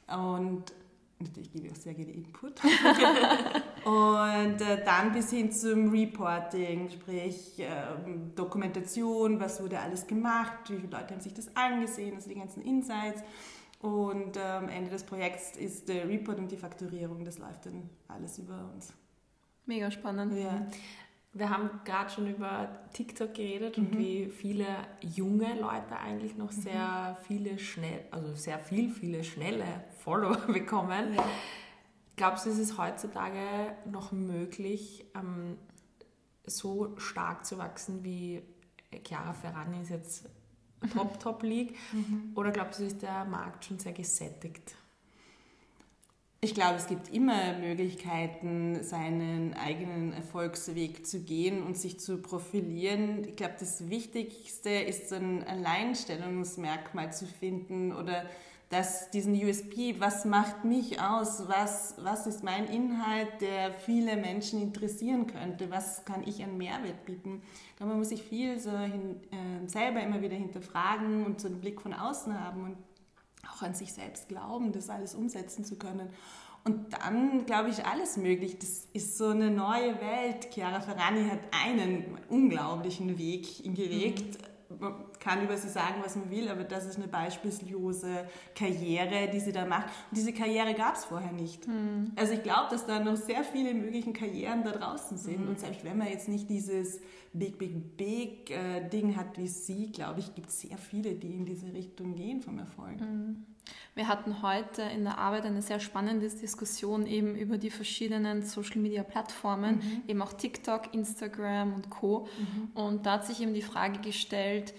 und 0.09 0.73
natürlich 1.19 1.53
gebe 1.53 1.67
ich 1.67 1.73
auch 1.73 1.77
sehr 1.77 1.95
gerne 1.95 2.13
Input. 2.13 2.61
und 3.85 4.61
äh, 4.61 4.85
dann 4.85 5.13
bis 5.13 5.31
hin 5.31 5.53
zum 5.53 5.91
Reporting, 5.91 6.89
sprich 6.89 7.59
äh, 7.59 7.67
Dokumentation, 8.35 9.39
was 9.39 9.63
wurde 9.63 9.79
alles 9.79 10.07
gemacht, 10.07 10.69
wie 10.69 10.77
viele 10.77 10.91
Leute 10.91 11.15
haben 11.15 11.21
sich 11.21 11.35
das 11.35 11.55
angesehen, 11.57 12.15
also 12.17 12.29
die 12.29 12.37
ganzen 12.37 12.63
Insights. 12.63 13.23
Und 13.81 14.37
äh, 14.37 14.41
am 14.41 14.69
Ende 14.69 14.91
des 14.91 15.05
Projekts 15.05 15.57
ist 15.57 15.89
der 15.89 16.09
Report 16.09 16.39
und 16.39 16.51
die 16.51 16.57
Fakturierung, 16.57 17.25
das 17.25 17.39
läuft 17.39 17.67
dann 17.67 17.89
alles 18.09 18.39
über 18.39 18.71
uns. 18.75 18.93
Mega 19.65 19.91
spannend. 19.91 20.35
Ja. 20.35 20.67
Wir 21.33 21.49
haben 21.49 21.71
gerade 21.85 22.11
schon 22.11 22.29
über 22.29 22.69
TikTok 22.93 23.35
geredet 23.35 23.79
mhm. 23.79 23.87
und 23.87 23.99
wie 23.99 24.31
viele 24.31 24.67
junge 25.01 25.55
Leute 25.61 25.97
eigentlich 25.97 26.37
noch 26.37 26.51
mhm. 26.51 26.61
sehr 26.61 27.19
viele 27.23 27.59
schnell, 27.59 28.05
also 28.11 28.35
sehr 28.35 28.59
viel, 28.59 28.91
viele 28.91 29.23
schnelle 29.23 29.65
Follower 29.99 30.37
bekommen. 30.53 31.15
Ja. 31.15 31.25
Glaubst 32.17 32.47
du, 32.47 32.51
ist 32.51 32.59
es 32.59 32.77
heutzutage 32.77 33.77
noch 33.87 34.13
möglich, 34.13 35.07
ähm, 35.15 35.57
so 36.45 36.99
stark 36.99 37.47
zu 37.47 37.59
wachsen 37.59 38.03
wie 38.03 38.43
Chiara 39.07 39.33
Ferrani 39.33 39.83
ist 39.83 39.91
jetzt 39.91 40.29
Top 40.93 41.21
Top 41.21 41.43
League? 41.45 41.77
Mhm. 41.93 42.33
Oder 42.35 42.51
glaubst 42.51 42.81
du, 42.81 42.85
ist 42.85 43.03
der 43.03 43.25
Markt 43.25 43.67
schon 43.67 43.79
sehr 43.79 43.93
gesättigt? 43.93 44.75
Ich 46.43 46.55
glaube, 46.55 46.77
es 46.77 46.87
gibt 46.87 47.13
immer 47.13 47.53
Möglichkeiten, 47.59 48.83
seinen 48.83 49.53
eigenen 49.53 50.15
Erfolgsweg 50.15 51.07
zu 51.07 51.21
gehen 51.21 51.63
und 51.63 51.77
sich 51.77 52.01
zu 52.01 52.23
profilieren. 52.23 53.27
Ich 53.29 53.37
glaube, 53.37 53.57
das 53.61 53.91
Wichtigste 53.91 54.71
ist 54.71 55.13
ein 55.13 55.47
Alleinstellungsmerkmal 55.47 57.13
zu 57.13 57.27
finden 57.27 57.93
oder 57.93 58.25
dass 58.71 59.11
diesen 59.11 59.35
USP, 59.35 59.97
was 59.99 60.25
macht 60.25 60.65
mich 60.65 60.99
aus, 61.03 61.47
was, 61.47 61.97
was 61.99 62.27
ist 62.27 62.43
mein 62.43 62.65
Inhalt, 62.69 63.29
der 63.43 63.75
viele 63.75 64.17
Menschen 64.17 64.63
interessieren 64.63 65.27
könnte, 65.27 65.71
was 65.71 66.07
kann 66.07 66.27
ich 66.27 66.43
an 66.43 66.57
Mehrwert 66.57 67.05
bieten. 67.05 67.43
Ich 67.75 67.85
man 67.85 67.99
muss 67.99 68.09
sich 68.09 68.23
viel 68.23 68.59
so 68.59 68.71
hin, 68.79 69.17
äh, 69.31 69.69
selber 69.69 70.01
immer 70.01 70.23
wieder 70.23 70.37
hinterfragen 70.37 71.27
und 71.27 71.39
so 71.39 71.49
einen 71.49 71.61
Blick 71.61 71.83
von 71.83 71.93
außen 71.93 72.39
haben 72.43 72.65
und 72.65 72.77
auch 73.49 73.63
an 73.63 73.75
sich 73.75 73.93
selbst 73.93 74.29
glauben, 74.29 74.73
das 74.73 74.91
alles 74.91 75.15
umsetzen 75.15 75.65
zu 75.65 75.77
können. 75.77 76.11
Und 76.65 76.93
dann, 76.93 77.47
glaube 77.47 77.71
ich, 77.71 77.87
alles 77.87 78.17
möglich. 78.17 78.59
Das 78.59 78.87
ist 78.93 79.17
so 79.17 79.29
eine 79.29 79.51
neue 79.51 79.99
Welt. 80.01 80.53
Chiara 80.53 80.81
Ferrani 80.81 81.29
hat 81.29 81.41
einen 81.65 82.19
unglaublichen 82.29 83.17
Weg 83.19 83.47
hingelegt. 83.47 84.39
Mhm. 84.69 84.95
Kann 85.21 85.45
über 85.45 85.57
sie 85.57 85.69
sagen, 85.69 85.97
was 86.03 86.17
man 86.17 86.31
will, 86.31 86.49
aber 86.49 86.65
das 86.65 86.87
ist 86.87 86.97
eine 86.97 87.07
beispiellose 87.07 88.27
Karriere, 88.55 89.29
die 89.31 89.41
sie 89.41 89.53
da 89.53 89.67
macht. 89.67 89.87
Und 90.11 90.17
diese 90.17 90.33
Karriere 90.33 90.75
gab 90.75 90.97
es 90.97 91.05
vorher 91.05 91.33
nicht. 91.33 91.69
Mhm. 91.69 92.13
Also 92.17 92.33
ich 92.33 92.43
glaube, 92.43 92.69
dass 92.71 92.87
da 92.87 92.99
noch 93.01 93.17
sehr 93.17 93.45
viele 93.45 93.75
mögliche 93.75 94.13
Karrieren 94.13 94.65
da 94.65 94.73
draußen 94.73 95.19
sind. 95.19 95.43
Mhm. 95.43 95.49
Und 95.51 95.61
selbst 95.61 95.85
wenn 95.85 95.99
man 95.99 96.09
jetzt 96.09 96.29
nicht 96.29 96.49
dieses 96.49 97.01
Big, 97.33 97.59
Big, 97.59 97.97
Big 97.97 98.51
äh, 98.51 98.89
Ding 98.89 99.15
hat 99.15 99.37
wie 99.37 99.47
sie, 99.47 99.93
glaube 99.93 100.21
ich, 100.21 100.35
gibt 100.35 100.49
es 100.49 100.61
sehr 100.63 100.79
viele, 100.79 101.15
die 101.15 101.35
in 101.35 101.45
diese 101.45 101.73
Richtung 101.73 102.15
gehen 102.15 102.41
vom 102.41 102.59
Erfolg. 102.59 103.01
Mhm. 103.01 103.45
Wir 103.95 104.09
hatten 104.09 104.43
heute 104.43 104.83
in 104.83 105.05
der 105.05 105.19
Arbeit 105.19 105.45
eine 105.45 105.63
sehr 105.63 105.81
spannende 105.81 106.29
Diskussion 106.29 107.07
eben 107.07 107.37
über 107.37 107.59
die 107.59 107.71
verschiedenen 107.71 108.43
Social-Media-Plattformen, 108.43 109.77
mhm. 109.77 110.03
eben 110.09 110.23
auch 110.23 110.33
TikTok, 110.33 110.95
Instagram 110.95 111.75
und 111.75 111.91
Co. 111.91 112.27
Mhm. 112.39 112.71
Und 112.75 113.07
da 113.07 113.13
hat 113.13 113.27
sich 113.27 113.41
eben 113.41 113.55
die 113.55 113.63
Frage 113.63 114.01
gestellt, 114.01 114.75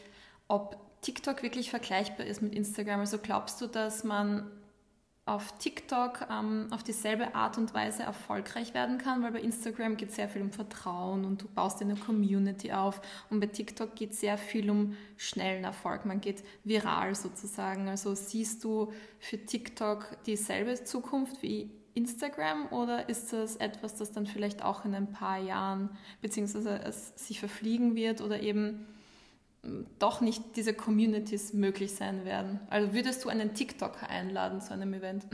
ob 0.52 0.78
TikTok 1.02 1.44
wirklich 1.44 1.70
vergleichbar 1.70 2.26
ist 2.26 2.42
mit 2.42 2.54
Instagram. 2.54 3.00
Also 3.00 3.18
glaubst 3.18 3.62
du, 3.62 3.68
dass 3.68 4.04
man 4.04 4.52
auf 5.26 5.58
TikTok 5.60 6.28
ähm, 6.30 6.68
auf 6.72 6.84
dieselbe 6.84 7.36
Art 7.36 7.58
und 7.58 7.74
Weise 7.74 8.04
erfolgreich 8.04 8.74
werden 8.74 8.98
kann, 8.98 9.24
weil 9.24 9.32
bei 9.32 9.40
Instagram 9.40 9.96
geht 9.96 10.10
es 10.10 10.16
sehr 10.16 10.28
viel 10.28 10.42
um 10.42 10.52
Vertrauen 10.52 11.24
und 11.24 11.42
du 11.42 11.48
baust 11.48 11.82
eine 11.82 11.96
Community 11.96 12.74
auf 12.74 13.02
und 13.30 13.40
bei 13.40 13.46
TikTok 13.46 13.96
geht 13.96 14.12
es 14.12 14.20
sehr 14.20 14.38
viel 14.38 14.70
um 14.70 14.98
schnellen 15.16 15.64
Erfolg. 15.64 16.06
Man 16.06 16.20
geht 16.20 16.44
viral 16.66 17.16
sozusagen. 17.16 17.88
Also 17.88 18.14
siehst 18.14 18.64
du 18.64 18.92
für 19.20 19.38
TikTok 19.38 20.18
dieselbe 20.26 20.84
Zukunft 20.84 21.42
wie 21.42 21.72
Instagram 21.94 22.68
oder 22.72 23.08
ist 23.08 23.32
das 23.32 23.56
etwas, 23.56 23.96
das 23.96 24.12
dann 24.12 24.26
vielleicht 24.26 24.64
auch 24.64 24.84
in 24.84 24.96
ein 24.96 25.14
paar 25.14 25.38
Jahren 25.38 25.90
beziehungsweise 26.22 26.82
es 26.84 27.14
sich 27.16 27.40
verfliegen 27.40 27.96
wird 27.96 28.20
oder 28.20 28.42
eben 28.42 28.86
doch 30.00 30.22
nicht 30.22 30.56
diese 30.56 30.74
Communities 30.74 31.54
möglich 31.54 31.96
sein 31.96 32.26
werden. 32.26 32.60
Also 32.70 32.94
würdest 32.94 33.24
du 33.24 33.30
einen 33.30 33.54
TikToker 33.54 34.10
einladen 34.10 34.60
zu 34.62 34.74
einem 34.74 34.94
Event? 34.94 35.26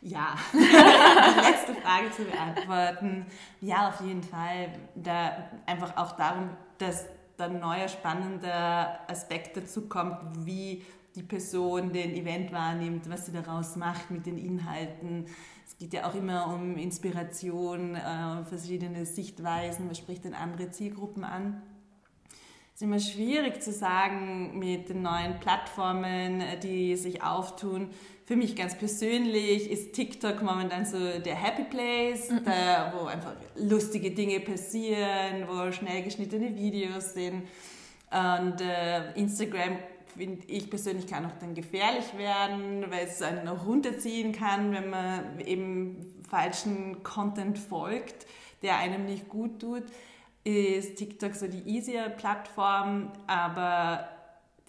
Ja, 0.00 0.36
die 0.52 0.58
letzte 1.50 1.74
Frage 1.74 2.10
zu 2.16 2.24
beantworten. 2.24 3.26
Ja, 3.60 3.88
auf 3.88 4.00
jeden 4.00 4.22
Fall. 4.22 4.70
Da 4.94 5.50
einfach 5.66 5.96
auch 5.96 6.12
darum, 6.12 6.50
dass 6.78 7.04
dann 7.36 7.60
neuer 7.60 7.88
spannender 7.88 9.00
Aspekt 9.08 9.56
dazu 9.56 9.88
wie 10.38 10.84
die 11.14 11.22
Person 11.22 11.92
den 11.92 12.14
Event 12.14 12.52
wahrnimmt, 12.52 13.10
was 13.10 13.26
sie 13.26 13.32
daraus 13.32 13.76
macht 13.76 14.10
mit 14.10 14.26
den 14.26 14.38
Inhalten. 14.38 15.26
Es 15.66 15.76
geht 15.76 15.92
ja 15.92 16.08
auch 16.08 16.14
immer 16.14 16.52
um 16.54 16.76
Inspiration, 16.76 17.94
äh, 17.94 18.44
verschiedene 18.44 19.04
Sichtweisen, 19.04 19.86
man 19.86 19.94
spricht 19.94 20.24
dann 20.24 20.34
andere 20.34 20.70
Zielgruppen 20.70 21.24
an 21.24 21.62
ist 22.78 22.82
immer 22.84 23.00
schwierig 23.00 23.60
zu 23.60 23.72
sagen 23.72 24.56
mit 24.56 24.88
den 24.88 25.02
neuen 25.02 25.40
Plattformen, 25.40 26.44
die 26.62 26.94
sich 26.94 27.24
auftun. 27.24 27.90
Für 28.24 28.36
mich 28.36 28.54
ganz 28.54 28.78
persönlich 28.78 29.68
ist 29.68 29.94
TikTok 29.94 30.42
momentan 30.42 30.86
so 30.86 30.96
der 31.18 31.34
Happy 31.34 31.64
Place, 31.64 32.30
mhm. 32.30 32.44
da, 32.44 32.92
wo 32.96 33.06
einfach 33.06 33.34
lustige 33.56 34.12
Dinge 34.12 34.38
passieren, 34.38 35.48
wo 35.48 35.72
schnell 35.72 36.04
geschnittene 36.04 36.54
Videos 36.54 37.14
sind. 37.14 37.48
Und 38.12 38.60
äh, 38.60 39.12
Instagram 39.14 39.78
finde 40.16 40.44
ich 40.46 40.70
persönlich 40.70 41.08
kann 41.08 41.26
auch 41.26 41.36
dann 41.40 41.54
gefährlich 41.54 42.16
werden, 42.16 42.84
weil 42.90 43.08
es 43.08 43.20
einen 43.22 43.44
noch 43.44 43.66
runterziehen 43.66 44.30
kann, 44.30 44.70
wenn 44.70 44.88
man 44.88 45.40
eben 45.40 46.14
falschen 46.30 47.02
Content 47.02 47.58
folgt, 47.58 48.28
der 48.62 48.78
einem 48.78 49.04
nicht 49.04 49.28
gut 49.28 49.58
tut 49.58 49.82
ist 50.44 50.96
TikTok 50.96 51.34
so 51.34 51.46
die 51.46 51.62
easier 51.68 52.08
Plattform, 52.10 53.12
aber 53.26 54.08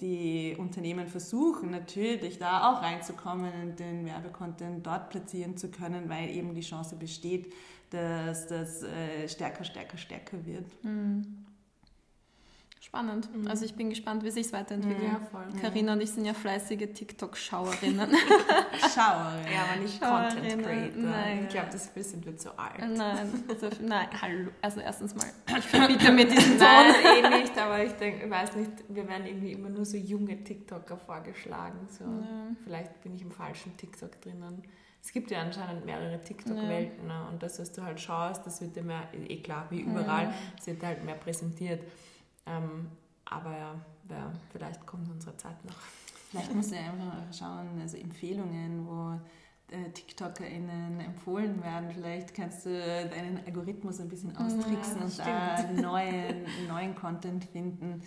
die 0.02 0.56
Unternehmen 0.58 1.08
versuchen 1.08 1.72
natürlich 1.72 2.38
da 2.38 2.72
auch 2.72 2.82
reinzukommen 2.82 3.52
und 3.64 3.80
den 3.80 4.06
Werbecontent 4.06 4.86
dort 4.86 5.10
platzieren 5.10 5.58
zu 5.58 5.70
können, 5.70 6.10
weil 6.10 6.30
eben 6.30 6.54
die 6.54 6.62
Chance 6.62 6.96
besteht, 6.96 7.54
dass 7.90 8.48
das 8.48 8.84
äh, 8.84 9.28
stärker, 9.28 9.64
stärker, 9.64 9.98
stärker 9.98 10.46
wird. 10.46 10.84
Mhm. 10.84 11.46
Spannend. 12.82 13.34
Mhm. 13.36 13.48
Also 13.48 13.66
ich 13.66 13.76
bin 13.76 13.90
gespannt, 13.90 14.24
wie 14.24 14.32
sich 14.32 14.48
es 14.48 14.54
weiterentwickelt. 14.54 15.04
Ja, 15.04 15.20
voll. 15.20 15.48
Carina 15.62 15.94
und 15.94 16.02
ich 16.02 16.12
sind 16.12 16.24
ja 16.24 16.34
fleißige 16.34 16.94
TikTok-Schauerinnen. 16.94 18.10
Schauerinnen. 18.96 19.52
Ja, 19.54 19.64
aber 19.70 19.82
nicht 19.82 20.02
Content 20.02 20.64
Creator. 20.64 21.02
Nein. 21.02 21.44
Ich 21.44 21.50
glaube, 21.50 21.68
das 21.74 21.92
sind 21.94 22.26
wir 22.26 22.38
zu 22.38 22.58
alt. 22.58 22.80
Nein, 22.80 23.44
also, 23.50 23.70
nein, 23.82 24.08
hallo. 24.22 24.52
Also 24.62 24.80
erstens 24.80 25.14
mal, 25.14 25.28
ich 25.58 25.66
verbiete 25.66 26.10
mir 26.14 26.26
diesen 26.26 26.58
Ton. 26.58 26.68
Nein, 26.68 27.34
eh 27.34 27.40
nicht, 27.42 27.58
aber 27.58 27.84
ich 27.84 27.92
denke, 27.94 28.26
ich 28.26 28.32
weiß 28.32 28.56
nicht, 28.56 28.72
wir 28.88 29.08
werden 29.10 29.26
irgendwie 29.26 29.52
immer 29.52 29.70
nur 29.70 29.84
so 29.84 29.98
junge 29.98 30.42
TikToker 30.42 30.98
vorgeschlagen. 30.98 31.86
So. 31.90 32.06
Ja. 32.06 32.56
Vielleicht 32.64 33.02
bin 33.02 33.14
ich 33.14 33.24
im 33.24 33.32
falschen 33.32 33.76
TikTok 33.76 34.22
drinnen. 34.22 34.64
Es 35.02 35.12
gibt 35.12 35.32
ja 35.32 35.42
anscheinend 35.42 35.86
mehrere 35.86 36.22
TikTok-Welten 36.22 37.08
ja. 37.10 37.24
ne? 37.24 37.30
und 37.30 37.44
das, 37.44 37.60
was 37.60 37.74
du 37.74 37.84
halt 37.84 38.00
schaust, 38.00 38.46
das 38.46 38.62
wird 38.62 38.76
dir 38.78 38.84
mehr, 38.84 39.04
eh 39.14 39.42
klar, 39.42 39.68
wie 39.70 39.82
überall, 39.82 40.34
es 40.58 40.68
wird 40.68 40.82
halt 40.84 41.04
mehr 41.04 41.16
präsentiert. 41.16 41.82
Ähm, 42.50 42.88
aber 43.26 43.52
ja, 43.52 43.76
ja, 44.10 44.32
vielleicht 44.52 44.86
kommt 44.86 45.10
unsere 45.10 45.36
Zeit 45.38 45.64
noch. 45.66 45.76
Vielleicht 46.30 46.54
musst 46.54 46.72
du 46.72 46.78
einfach 46.78 47.34
schauen, 47.34 47.80
also 47.82 47.98
Empfehlungen, 47.98 48.86
wo 48.88 49.20
äh, 49.72 49.90
TikTokerInnen 49.92 51.00
empfohlen 51.00 51.62
werden. 51.64 51.90
Vielleicht 51.92 52.34
kannst 52.34 52.66
du 52.66 52.70
deinen 52.70 53.40
Algorithmus 53.46 54.00
ein 54.00 54.10
bisschen 54.10 54.36
austricksen 54.36 55.00
ja, 55.00 55.06
und 55.06 55.20
da 55.78 55.82
neuen, 55.82 56.46
neuen 56.68 56.96
Content 56.96 57.46
finden. 57.46 58.02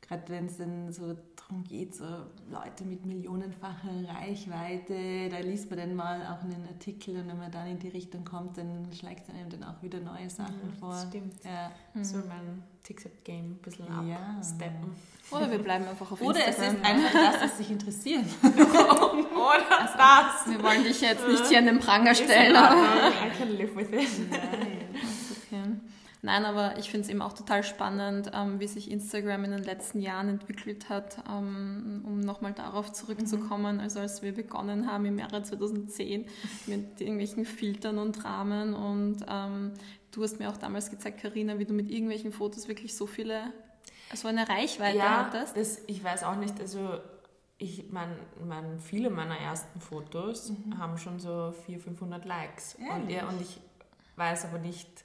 Gerade 0.00 0.28
wenn 0.28 0.46
es 0.46 0.58
dann 0.58 0.92
so 0.92 1.16
darum 1.36 1.62
geht, 1.64 1.94
so 1.94 2.04
Leute 2.50 2.84
mit 2.84 3.06
millionenfacher 3.06 4.08
Reichweite, 4.08 5.28
da 5.30 5.38
liest 5.38 5.70
man 5.70 5.78
dann 5.78 5.94
mal 5.94 6.20
auch 6.26 6.42
einen 6.42 6.66
Artikel 6.68 7.16
und 7.16 7.28
wenn 7.28 7.38
man 7.38 7.52
dann 7.52 7.68
in 7.68 7.78
die 7.78 7.88
Richtung 7.88 8.24
kommt, 8.24 8.58
dann 8.58 8.92
schlägt 8.92 9.28
es 9.28 9.34
einem 9.34 9.48
dann 9.48 9.62
auch 9.64 9.80
wieder 9.82 10.00
neue 10.00 10.28
Sachen 10.28 10.70
ja, 10.70 10.78
vor. 10.80 10.96
Stimmt. 11.08 11.44
Ja. 11.44 11.70
Mhm. 11.94 12.04
So 12.04 12.16
mein 12.18 12.62
TikTok-Game 12.82 13.52
ein 13.52 13.58
bisschen 13.62 13.86
absteppen. 13.88 14.96
Ja. 15.30 15.36
Oder 15.36 15.50
wir 15.50 15.58
bleiben 15.58 15.86
einfach 15.86 16.10
auf 16.10 16.20
Oder 16.20 16.46
Instagram. 16.46 16.76
Oder 16.76 16.90
es 16.90 17.04
ist 17.04 17.12
einfach 17.12 17.32
das, 17.32 17.42
was 17.42 17.58
sich 17.58 17.70
interessiert. 17.70 18.24
Oder 18.42 19.80
also, 19.80 19.94
das. 19.96 20.52
Wir 20.54 20.62
wollen 20.62 20.84
dich 20.84 21.00
jetzt 21.00 21.26
nicht 21.26 21.46
hier 21.46 21.58
an 21.58 21.66
den 21.66 21.78
Pranger 21.78 22.14
stellen. 22.14 22.54
I 22.54 23.38
can 23.38 23.56
live 23.56 23.74
with 23.74 23.92
it. 23.92 24.30
Nein. 24.30 24.88
Okay. 25.46 25.62
Nein, 26.24 26.44
aber 26.44 26.78
ich 26.78 26.88
finde 26.88 27.06
es 27.06 27.10
eben 27.10 27.20
auch 27.20 27.32
total 27.32 27.64
spannend, 27.64 28.30
ähm, 28.32 28.60
wie 28.60 28.68
sich 28.68 28.88
Instagram 28.92 29.42
in 29.44 29.50
den 29.50 29.64
letzten 29.64 30.00
Jahren 30.00 30.28
entwickelt 30.28 30.88
hat, 30.88 31.16
ähm, 31.28 32.04
um 32.06 32.20
nochmal 32.20 32.52
darauf 32.52 32.92
zurückzukommen. 32.92 33.76
Mhm. 33.76 33.82
Also 33.82 33.98
als 33.98 34.22
wir 34.22 34.32
begonnen 34.32 34.86
haben 34.86 35.04
im 35.04 35.18
Jahre 35.18 35.42
2010 35.42 36.26
mit 36.66 37.00
irgendwelchen 37.00 37.44
Filtern 37.44 37.98
und 37.98 38.24
Rahmen 38.24 38.72
und 38.72 39.26
ähm, 39.28 39.72
du 40.12 40.22
hast 40.22 40.38
mir 40.38 40.48
auch 40.48 40.56
damals 40.56 40.90
gezeigt, 40.90 41.20
Karina, 41.20 41.58
wie 41.58 41.64
du 41.64 41.74
mit 41.74 41.90
irgendwelchen 41.90 42.32
Fotos 42.32 42.68
wirklich 42.68 42.94
so 42.94 43.06
viele, 43.06 43.52
so 44.14 44.28
eine 44.28 44.48
Reichweite 44.48 44.98
ja, 44.98 45.26
hattest. 45.26 45.56
Das, 45.56 45.80
ich 45.86 46.02
weiß 46.04 46.22
auch 46.24 46.36
nicht, 46.36 46.60
also 46.60 47.00
ich 47.58 47.90
meine, 47.90 48.16
mein, 48.44 48.78
viele 48.80 49.10
meiner 49.10 49.38
ersten 49.38 49.80
Fotos 49.80 50.50
mhm. 50.50 50.78
haben 50.78 50.98
schon 50.98 51.18
so 51.18 51.52
400, 51.66 51.84
500 51.84 52.24
Likes. 52.24 52.76
Und, 52.76 53.08
ja, 53.08 53.28
und 53.28 53.40
ich 53.40 53.60
weiß 54.16 54.46
aber 54.46 54.58
nicht, 54.58 55.04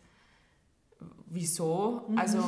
wieso. 1.27 2.05
Mhm. 2.07 2.17
Also 2.17 2.43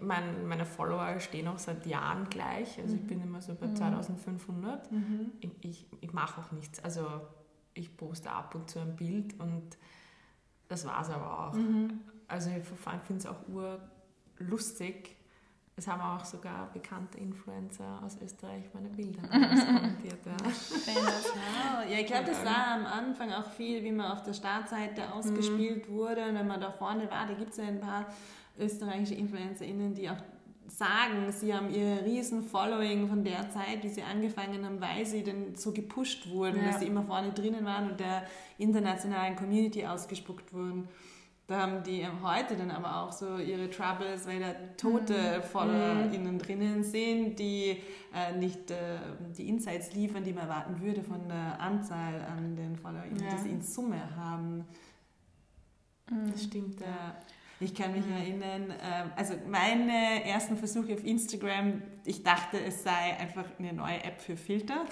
mein, 0.00 0.46
meine 0.46 0.66
Follower 0.66 1.18
stehen 1.20 1.48
auch 1.48 1.58
seit 1.58 1.86
Jahren 1.86 2.28
gleich. 2.28 2.78
Also 2.78 2.94
mhm. 2.94 3.00
ich 3.00 3.06
bin 3.06 3.22
immer 3.22 3.40
so 3.40 3.54
bei 3.54 3.72
2500. 3.72 4.92
Mhm. 4.92 4.98
mhm. 4.98 5.32
Ich, 5.40 5.50
ich, 5.62 5.86
ich 6.00 6.12
mache 6.12 6.40
auch 6.40 6.52
nichts. 6.52 6.82
Also 6.84 7.06
ich 7.74 7.96
poste 7.96 8.30
ab 8.30 8.54
und 8.54 8.70
zu 8.70 8.78
ein 8.78 8.96
Bild 8.96 9.38
und 9.40 9.76
das 10.68 10.86
war 10.86 11.00
es 11.02 11.10
aber 11.10 11.48
auch. 11.48 11.54
Mhm. 11.54 12.00
Also 12.28 12.50
ich 12.50 12.64
finde 13.06 13.20
es 13.20 13.26
auch 13.26 13.38
urlustig, 14.40 15.16
es 15.78 15.86
haben 15.86 16.00
auch 16.00 16.24
sogar 16.24 16.70
bekannte 16.72 17.18
Influencer 17.18 18.00
aus 18.02 18.16
Österreich 18.22 18.64
meine 18.72 18.88
Bilder 18.88 19.20
kommentiert. 19.28 20.24
Ja. 20.24 21.82
ja, 21.86 21.98
ich 22.00 22.06
glaube, 22.06 22.24
das 22.24 22.42
war 22.46 22.68
am 22.76 22.86
Anfang 22.86 23.30
auch 23.30 23.50
viel, 23.50 23.84
wie 23.84 23.92
man 23.92 24.10
auf 24.10 24.22
der 24.22 24.32
Startseite 24.32 25.12
ausgespielt 25.12 25.86
mhm. 25.86 25.92
wurde. 25.92 26.28
Und 26.28 26.34
wenn 26.36 26.46
man 26.46 26.60
da 26.62 26.70
vorne 26.70 27.10
war, 27.10 27.26
da 27.26 27.34
gibt 27.34 27.50
es 27.50 27.58
ja 27.58 27.64
ein 27.64 27.80
paar 27.80 28.06
österreichische 28.58 29.16
InfluencerInnen, 29.16 29.94
die 29.94 30.08
auch 30.08 30.16
sagen, 30.68 31.32
sie 31.32 31.54
haben 31.54 31.70
ihr 31.70 32.04
riesen 32.04 32.42
Following 32.42 33.08
von 33.08 33.24
der 33.24 33.50
Zeit, 33.50 33.82
wie 33.82 33.88
sie 33.88 34.02
angefangen 34.02 34.64
haben, 34.64 34.80
weil 34.80 35.06
sie 35.06 35.22
dann 35.22 35.54
so 35.54 35.72
gepusht 35.72 36.28
wurden, 36.28 36.58
ja. 36.58 36.68
dass 36.68 36.80
sie 36.80 36.86
immer 36.86 37.02
vorne 37.02 37.32
drinnen 37.32 37.64
waren 37.64 37.90
und 37.90 38.00
der 38.00 38.24
internationalen 38.58 39.36
Community 39.36 39.86
ausgespuckt 39.86 40.52
wurden. 40.52 40.88
Da 41.46 41.60
haben 41.60 41.84
die 41.84 42.04
heute 42.24 42.56
dann 42.56 42.72
aber 42.72 43.02
auch 43.02 43.12
so 43.12 43.38
ihre 43.38 43.70
Troubles, 43.70 44.26
weil 44.26 44.40
da 44.40 44.52
tote 44.76 45.14
mhm. 45.14 45.42
FollowerInnen 45.44 46.34
mhm. 46.34 46.38
drinnen 46.38 46.82
sind, 46.82 47.38
die 47.38 47.80
äh, 48.12 48.36
nicht 48.36 48.70
äh, 48.72 48.98
die 49.36 49.48
Insights 49.48 49.94
liefern, 49.94 50.24
die 50.24 50.32
man 50.32 50.48
erwarten 50.48 50.80
würde 50.80 51.04
von 51.04 51.28
der 51.28 51.60
Anzahl 51.60 52.20
an 52.22 52.56
den 52.56 52.74
FollowerInnen, 52.74 53.22
ja. 53.22 53.30
die 53.30 53.42
sie 53.42 53.50
in 53.50 53.62
Summe 53.62 54.16
haben. 54.16 54.64
Mhm. 56.10 56.32
Das 56.32 56.42
stimmt, 56.42 56.80
ja. 56.80 57.14
Ich 57.58 57.74
kann 57.74 57.92
mich 57.92 58.04
erinnern, 58.06 58.70
äh, 58.70 59.04
also 59.16 59.34
meine 59.48 60.24
ersten 60.24 60.58
Versuche 60.58 60.92
auf 60.92 61.04
Instagram, 61.04 61.80
ich 62.04 62.22
dachte, 62.22 62.60
es 62.62 62.82
sei 62.82 63.16
einfach 63.18 63.44
eine 63.58 63.72
neue 63.72 64.04
App 64.04 64.20
für 64.20 64.36
Filter, 64.36 64.84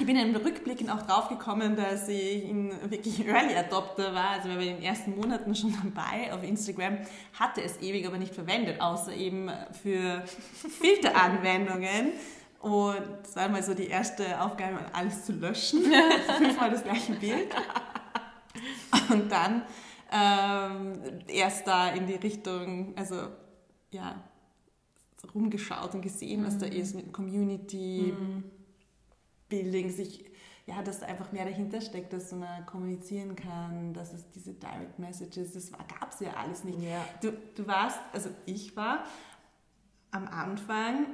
ich 0.00 0.06
bin 0.06 0.16
im 0.16 0.34
Rückblicken 0.34 0.90
auch 0.90 1.02
drauf 1.02 1.28
gekommen, 1.28 1.76
dass 1.76 2.08
ich 2.08 2.44
ein 2.44 2.72
wirklich 2.88 3.26
Early 3.26 3.56
Adopter 3.56 4.14
war. 4.14 4.30
Also 4.30 4.48
wir 4.48 4.56
waren 4.56 4.66
in 4.66 4.76
den 4.76 4.84
ersten 4.84 5.16
Monaten 5.16 5.54
schon 5.56 5.74
dabei 5.82 6.32
auf 6.32 6.44
Instagram, 6.44 6.98
hatte 7.38 7.62
es 7.62 7.80
ewig 7.80 8.06
aber 8.06 8.16
nicht 8.16 8.34
verwendet, 8.34 8.80
außer 8.80 9.12
eben 9.12 9.50
für 9.82 10.22
Filteranwendungen. 10.80 12.12
Und 12.60 13.02
das 13.22 13.36
war 13.36 13.48
mal 13.48 13.62
so 13.62 13.74
die 13.74 13.88
erste 13.88 14.40
Aufgabe, 14.40 14.78
alles 14.92 15.24
zu 15.24 15.32
löschen. 15.32 15.80
Fünfmal 16.38 16.70
das 16.70 16.84
gleiche 16.84 17.12
Bild. 17.14 17.54
Und 19.10 19.30
dann 19.30 19.62
ähm, 20.10 21.20
erst 21.26 21.66
da 21.66 21.90
in 21.90 22.06
die 22.06 22.14
Richtung, 22.14 22.94
also 22.96 23.28
ja, 23.90 24.22
rumgeschaut 25.34 25.94
und 25.94 26.02
gesehen, 26.02 26.44
was 26.44 26.58
da 26.58 26.66
mhm. 26.66 26.72
ist 26.72 26.94
mit 26.94 27.12
Community. 27.12 28.14
Mhm 28.18 28.44
Building, 29.48 29.90
sich, 29.90 30.24
ja, 30.66 30.82
dass 30.82 31.02
einfach 31.02 31.32
mehr 31.32 31.44
dahinter 31.44 31.80
steckt, 31.80 32.12
dass 32.12 32.32
man 32.32 32.66
kommunizieren 32.66 33.34
kann, 33.34 33.94
dass 33.94 34.12
es 34.12 34.28
diese 34.30 34.54
Direct 34.54 34.98
Messages, 34.98 35.52
das 35.52 35.72
gab 35.72 36.12
es 36.12 36.20
ja 36.20 36.32
alles 36.34 36.64
nicht. 36.64 36.80
Ja. 36.82 37.04
Du, 37.22 37.32
du 37.54 37.66
warst, 37.66 37.98
also 38.12 38.30
ich 38.46 38.76
war 38.76 39.04
am 40.10 40.26
Anfang 40.28 41.06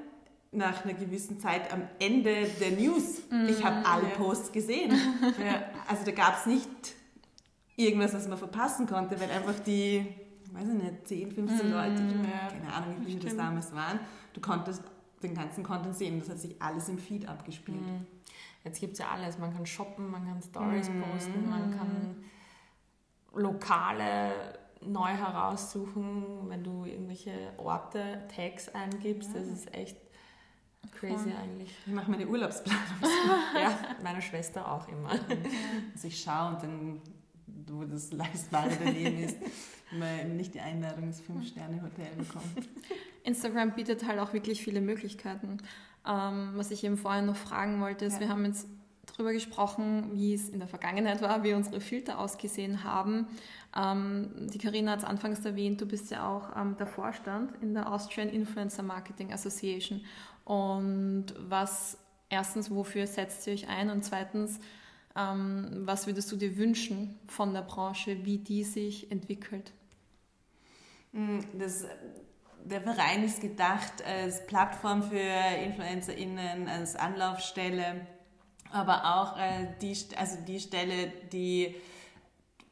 nach 0.51 0.85
einer 0.85 0.95
gewissen 0.95 1.41
Zeit 1.41 1.73
am 1.73 1.89
Ende 1.99 2.47
der 2.61 2.73
News. 2.73 3.23
ich 3.49 3.65
habe 3.65 3.87
alle 3.87 4.09
ja. 4.09 4.17
Posts 4.17 4.53
gesehen. 4.53 4.93
ja, 5.45 5.65
also 5.89 6.05
da 6.05 6.13
gab 6.13 6.39
es 6.39 6.47
nicht 6.47 6.69
irgendwas, 7.77 8.15
was 8.15 8.29
man 8.29 8.39
verpassen 8.39 8.87
konnte, 8.87 9.21
weil 9.21 9.31
einfach 9.31 9.59
die, 9.61 10.07
weiß 10.53 10.69
ich 10.69 10.83
nicht, 10.83 11.09
10, 11.09 11.33
15 11.33 11.71
Leute, 11.71 12.03
keine 12.51 12.73
Ahnung, 12.73 12.97
wie 13.01 13.07
viele 13.07 13.21
das 13.21 13.37
damals 13.37 13.75
waren, 13.75 14.01
du 14.33 14.41
konntest 14.41 14.83
den 15.23 15.35
ganzen 15.35 15.65
Content 15.65 15.97
sehen. 15.97 16.21
Das 16.21 16.29
hat 16.29 16.39
sich 16.39 16.61
alles 16.61 16.89
im 16.89 16.99
Feed 16.99 17.27
abgespielt. 17.29 17.81
Jetzt 18.63 18.81
gibt 18.81 18.95
es 18.95 18.99
ja 18.99 19.09
alles. 19.09 19.39
Man 19.39 19.53
kann 19.53 19.67
shoppen, 19.67 20.11
man 20.11 20.27
kann 20.27 20.41
Stories 20.41 20.89
posten, 20.89 21.49
man 21.49 21.71
kann 21.71 22.25
Lokale 23.35 24.59
neu 24.81 25.09
heraussuchen, 25.09 26.49
wenn 26.49 26.63
du 26.63 26.85
irgendwelche 26.85 27.53
Orte, 27.57 28.23
Tags 28.35 28.69
eingibst. 28.69 29.35
Das 29.35 29.47
ist 29.47 29.75
echt 29.75 29.97
crazy 30.93 31.33
eigentlich. 31.33 31.75
Ich 31.87 31.93
mache 31.93 32.11
meine 32.11 32.27
Urlaubsplanung. 32.27 32.83
Ja, 33.55 33.71
meine 34.03 34.21
Schwester 34.21 34.71
auch 34.71 34.89
immer. 34.89 35.11
Also 35.95 36.09
ich 36.09 36.21
schaue 36.23 36.55
und 36.55 36.63
dann, 36.63 37.01
wo 37.71 37.85
das 37.85 38.13
Leistbare 38.13 38.71
daneben 38.83 39.19
ist, 39.25 39.37
wenn 39.91 39.99
man 40.01 40.21
eben 40.21 40.37
nicht 40.37 40.55
die 40.55 40.61
Einladung 40.61 41.05
ins 41.05 41.21
Fünf-Sterne-Hotel 41.21 42.15
bekommt. 42.17 42.69
Instagram 43.25 43.73
bietet 43.75 44.07
halt 44.07 44.19
auch 44.19 44.33
wirklich 44.33 44.63
viele 44.63 44.81
Möglichkeiten. 44.81 45.59
Ähm, 46.07 46.51
was 46.55 46.71
ich 46.71 46.85
eben 46.85 46.97
vorhin 46.99 47.27
noch 47.27 47.37
fragen 47.37 47.81
wollte, 47.81 48.05
ist, 48.05 48.15
Ja. 48.15 48.21
wir 48.21 48.29
haben 48.29 48.45
jetzt 48.45 48.67
darüber 49.07 49.33
gesprochen, 49.33 50.11
wie 50.15 50.35
es 50.35 50.49
in 50.49 50.59
der 50.59 50.69
Vergangenheit 50.69 51.23
war, 51.23 51.43
wie 51.45 51.53
unsere 51.55 51.81
Filter 51.81 52.19
ausgesehen 52.19 52.85
haben. 52.85 53.27
Ähm, 53.77 54.49
die 54.53 54.59
Karina 54.59 54.93
hat 54.93 55.01
es 55.01 55.05
anfangs 55.05 55.45
erwähnt, 55.45 55.81
du 55.81 55.87
bist 55.87 56.11
ja 56.11 56.29
auch 56.29 56.57
ähm, 56.57 56.77
der 56.77 56.87
Vorstand 56.87 57.53
in 57.63 57.75
der 57.75 57.91
Austrian 57.93 58.29
Influencer 58.29 58.83
Marketing 58.83 59.33
Association. 59.33 60.01
Und 60.45 61.27
was 61.39 61.99
erstens, 62.29 62.71
wofür 62.71 63.07
setzt 63.07 63.47
ihr 63.47 63.53
euch 63.55 63.69
ein? 63.69 63.91
Und 63.91 64.05
zweitens, 64.05 64.59
was 65.15 66.07
würdest 66.07 66.31
du 66.33 66.37
dir 66.37 66.57
wünschen 66.57 67.19
von 67.29 67.55
der 67.55 67.63
Branche, 67.63 68.25
wie 68.25 68.39
die 68.39 68.65
sich 68.65 69.11
entwickelt? 69.13 69.73
Mm, 71.13 71.41
Das, 71.59 71.85
der 72.65 72.81
Verein 72.81 73.25
ist 73.25 73.41
gedacht 73.41 74.03
als 74.05 74.47
Plattform 74.47 75.03
für 75.03 75.17
InfluencerInnen, 75.65 76.69
als 76.69 76.97
Anlaufstelle, 76.97 78.07
aber 78.71 79.05
auch 79.17 79.39
äh, 79.39 79.69
die, 79.81 79.97
also 80.17 80.39
die 80.47 80.61
Stelle, 80.61 81.13
die 81.33 81.77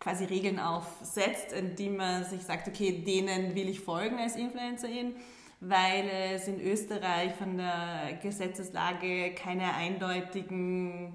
quasi 0.01 0.25
Regeln 0.25 0.59
aufsetzt, 0.59 1.53
in 1.53 1.77
die 1.77 1.91
man 1.91 2.25
sich 2.25 2.43
sagt, 2.43 2.67
okay, 2.67 3.05
denen 3.05 3.55
will 3.55 3.69
ich 3.69 3.81
folgen 3.81 4.19
als 4.19 4.35
Influencerin, 4.35 5.15
weil 5.61 6.09
es 6.35 6.49
in 6.49 6.61
Österreich 6.61 7.35
von 7.35 7.57
der 7.57 8.19
Gesetzeslage 8.21 9.33
keine 9.35 9.75
eindeutigen 9.75 11.15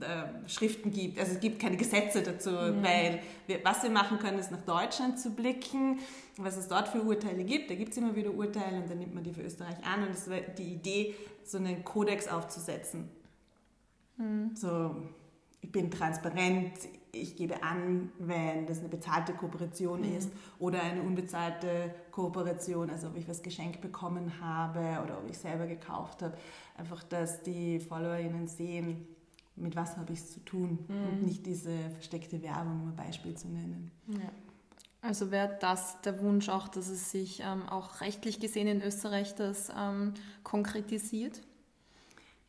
äh, 0.00 0.48
Schriften 0.48 0.90
gibt. 0.90 1.18
Also 1.18 1.32
es 1.32 1.40
gibt 1.40 1.60
keine 1.60 1.76
Gesetze 1.76 2.22
dazu, 2.22 2.50
weil 2.50 3.20
wir, 3.46 3.60
was 3.64 3.82
wir 3.82 3.90
machen 3.90 4.18
können, 4.18 4.38
ist 4.38 4.50
nach 4.50 4.62
Deutschland 4.62 5.18
zu 5.18 5.30
blicken, 5.30 5.98
was 6.36 6.56
es 6.56 6.68
dort 6.68 6.88
für 6.88 7.02
Urteile 7.02 7.44
gibt. 7.44 7.70
Da 7.70 7.74
gibt 7.74 7.92
es 7.92 7.98
immer 7.98 8.14
wieder 8.14 8.32
Urteile 8.32 8.78
und 8.78 8.90
dann 8.90 8.98
nimmt 8.98 9.14
man 9.14 9.24
die 9.24 9.32
für 9.32 9.42
Österreich 9.42 9.76
an 9.84 10.02
und 10.02 10.10
es 10.10 10.28
war 10.28 10.40
die 10.40 10.74
Idee, 10.74 11.14
so 11.44 11.58
einen 11.58 11.84
Kodex 11.84 12.28
aufzusetzen. 12.28 13.08
So, 14.54 14.96
ich 15.60 15.70
bin 15.70 15.90
transparent, 15.90 16.72
ich 17.12 17.36
gebe 17.36 17.62
an, 17.62 18.10
wenn 18.18 18.66
das 18.66 18.80
eine 18.80 18.88
bezahlte 18.88 19.32
Kooperation 19.32 20.04
ist 20.04 20.30
oder 20.58 20.82
eine 20.82 21.02
unbezahlte 21.02 21.94
Kooperation, 22.10 22.90
also 22.90 23.08
ob 23.08 23.16
ich 23.16 23.28
was 23.28 23.42
geschenkt 23.42 23.80
bekommen 23.80 24.40
habe 24.40 25.02
oder 25.02 25.18
ob 25.18 25.28
ich 25.28 25.38
selber 25.38 25.66
gekauft 25.66 26.22
habe. 26.22 26.36
Einfach, 26.76 27.02
dass 27.04 27.42
die 27.42 27.80
FollowerInnen 27.80 28.48
sehen, 28.48 29.06
mit 29.56 29.74
was 29.74 29.96
habe 29.96 30.12
ich 30.12 30.20
es 30.20 30.32
zu 30.32 30.40
tun 30.40 30.78
und 30.88 31.22
nicht 31.24 31.46
diese 31.46 31.90
versteckte 31.90 32.42
Werbung, 32.42 32.82
um 32.82 32.88
ein 32.88 32.96
Beispiel 32.96 33.34
zu 33.34 33.48
nennen. 33.48 33.90
Ja. 34.08 34.30
Also 35.02 35.30
wäre 35.30 35.56
das 35.60 36.00
der 36.02 36.20
Wunsch 36.20 36.48
auch, 36.48 36.68
dass 36.68 36.88
es 36.88 37.10
sich 37.10 37.40
ähm, 37.40 37.68
auch 37.68 38.00
rechtlich 38.00 38.40
gesehen 38.40 38.66
in 38.66 38.82
Österreich 38.82 39.34
das 39.34 39.70
ähm, 39.76 40.14
konkretisiert? 40.42 41.42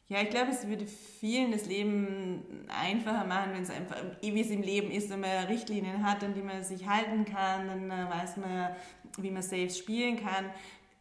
Ja, 0.09 0.21
ich 0.21 0.29
glaube, 0.29 0.51
es 0.51 0.65
würde 0.65 0.85
vielen 0.87 1.51
das 1.51 1.65
Leben 1.65 2.65
einfacher 2.69 3.25
machen, 3.25 3.51
wenn 3.53 3.63
es 3.63 3.69
einfach, 3.69 3.97
wie 4.21 4.39
es 4.39 4.49
im 4.49 4.61
Leben 4.61 4.89
ist, 4.89 5.09
wenn 5.09 5.19
man 5.19 5.45
Richtlinien 5.47 6.03
hat, 6.05 6.23
an 6.23 6.33
die 6.33 6.41
man 6.41 6.63
sich 6.63 6.87
halten 6.87 7.25
kann, 7.25 7.67
dann 7.67 7.91
äh, 7.91 8.09
weiß 8.09 8.37
man, 8.37 8.69
wie 9.17 9.31
man 9.31 9.41
safe 9.41 9.69
spielen 9.69 10.15
kann. 10.15 10.45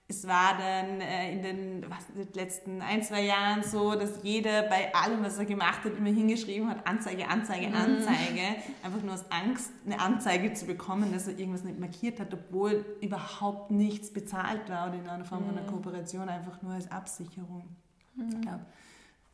Es 0.08 0.24
war 0.24 0.56
dann 0.56 1.00
äh, 1.00 1.32
in 1.32 1.42
den, 1.42 1.90
was, 1.90 2.04
letzten 2.34 2.80
ein, 2.80 3.02
zwei 3.02 3.24
Jahren 3.24 3.64
so, 3.64 3.96
dass 3.96 4.22
jeder 4.22 4.62
bei 4.62 4.94
allem, 4.94 5.24
was 5.24 5.36
er 5.38 5.46
gemacht 5.46 5.82
hat, 5.84 5.96
immer 5.96 6.10
hingeschrieben 6.10 6.68
hat, 6.68 6.86
Anzeige, 6.86 7.26
Anzeige, 7.26 7.66
Anzeige. 7.74 8.42
Einfach 8.84 9.02
nur 9.02 9.14
aus 9.14 9.24
Angst, 9.30 9.72
eine 9.84 9.98
Anzeige 9.98 10.52
zu 10.52 10.66
bekommen, 10.66 11.12
dass 11.12 11.26
er 11.26 11.36
irgendwas 11.36 11.64
nicht 11.64 11.80
markiert 11.80 12.20
hat, 12.20 12.32
obwohl 12.32 12.84
überhaupt 13.00 13.72
nichts 13.72 14.12
bezahlt 14.12 14.68
war 14.68 14.88
oder 14.88 14.98
in 14.98 15.08
einer 15.08 15.24
Form 15.24 15.44
von 15.44 15.58
einer 15.58 15.66
Kooperation, 15.66 16.28
einfach 16.28 16.62
nur 16.62 16.74
als 16.74 16.88
Absicherung. 16.88 17.64
Ich 18.16 18.40
glaube, 18.42 18.64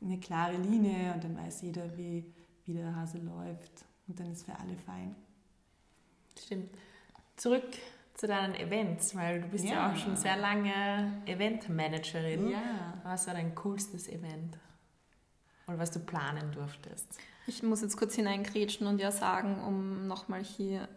eine 0.00 0.18
klare 0.18 0.56
Linie 0.56 1.12
und 1.14 1.22
dann 1.22 1.36
weiß 1.36 1.62
jeder, 1.62 1.96
wie, 1.98 2.24
wie 2.64 2.72
der 2.72 2.96
Hase 2.96 3.18
läuft 3.18 3.84
und 4.08 4.18
dann 4.18 4.32
ist 4.32 4.46
für 4.46 4.58
alle 4.58 4.76
fein. 4.86 5.14
Stimmt. 6.38 6.70
Zurück 7.36 7.62
zu 8.22 8.28
deinen 8.28 8.54
Events, 8.54 9.16
weil 9.16 9.40
du 9.40 9.48
bist 9.48 9.64
ja, 9.64 9.72
Ja. 9.72 9.90
auch 9.92 9.96
schon 9.96 10.14
sehr 10.14 10.36
lange 10.36 11.10
Eventmanagerin. 11.26 12.50
Ja. 12.50 12.94
Was 13.02 13.26
war 13.26 13.34
dein 13.34 13.52
coolstes 13.56 14.08
Event? 14.08 14.56
Oder 15.66 15.80
was 15.80 15.90
du 15.90 15.98
planen 15.98 16.52
durftest? 16.52 17.18
Ich 17.48 17.64
muss 17.64 17.82
jetzt 17.82 17.96
kurz 17.96 18.14
hineingrätschen 18.14 18.86
und 18.86 19.00
ja 19.00 19.10
sagen, 19.10 19.60
um 19.66 20.06
nochmal 20.06 20.40
hier 20.44 20.88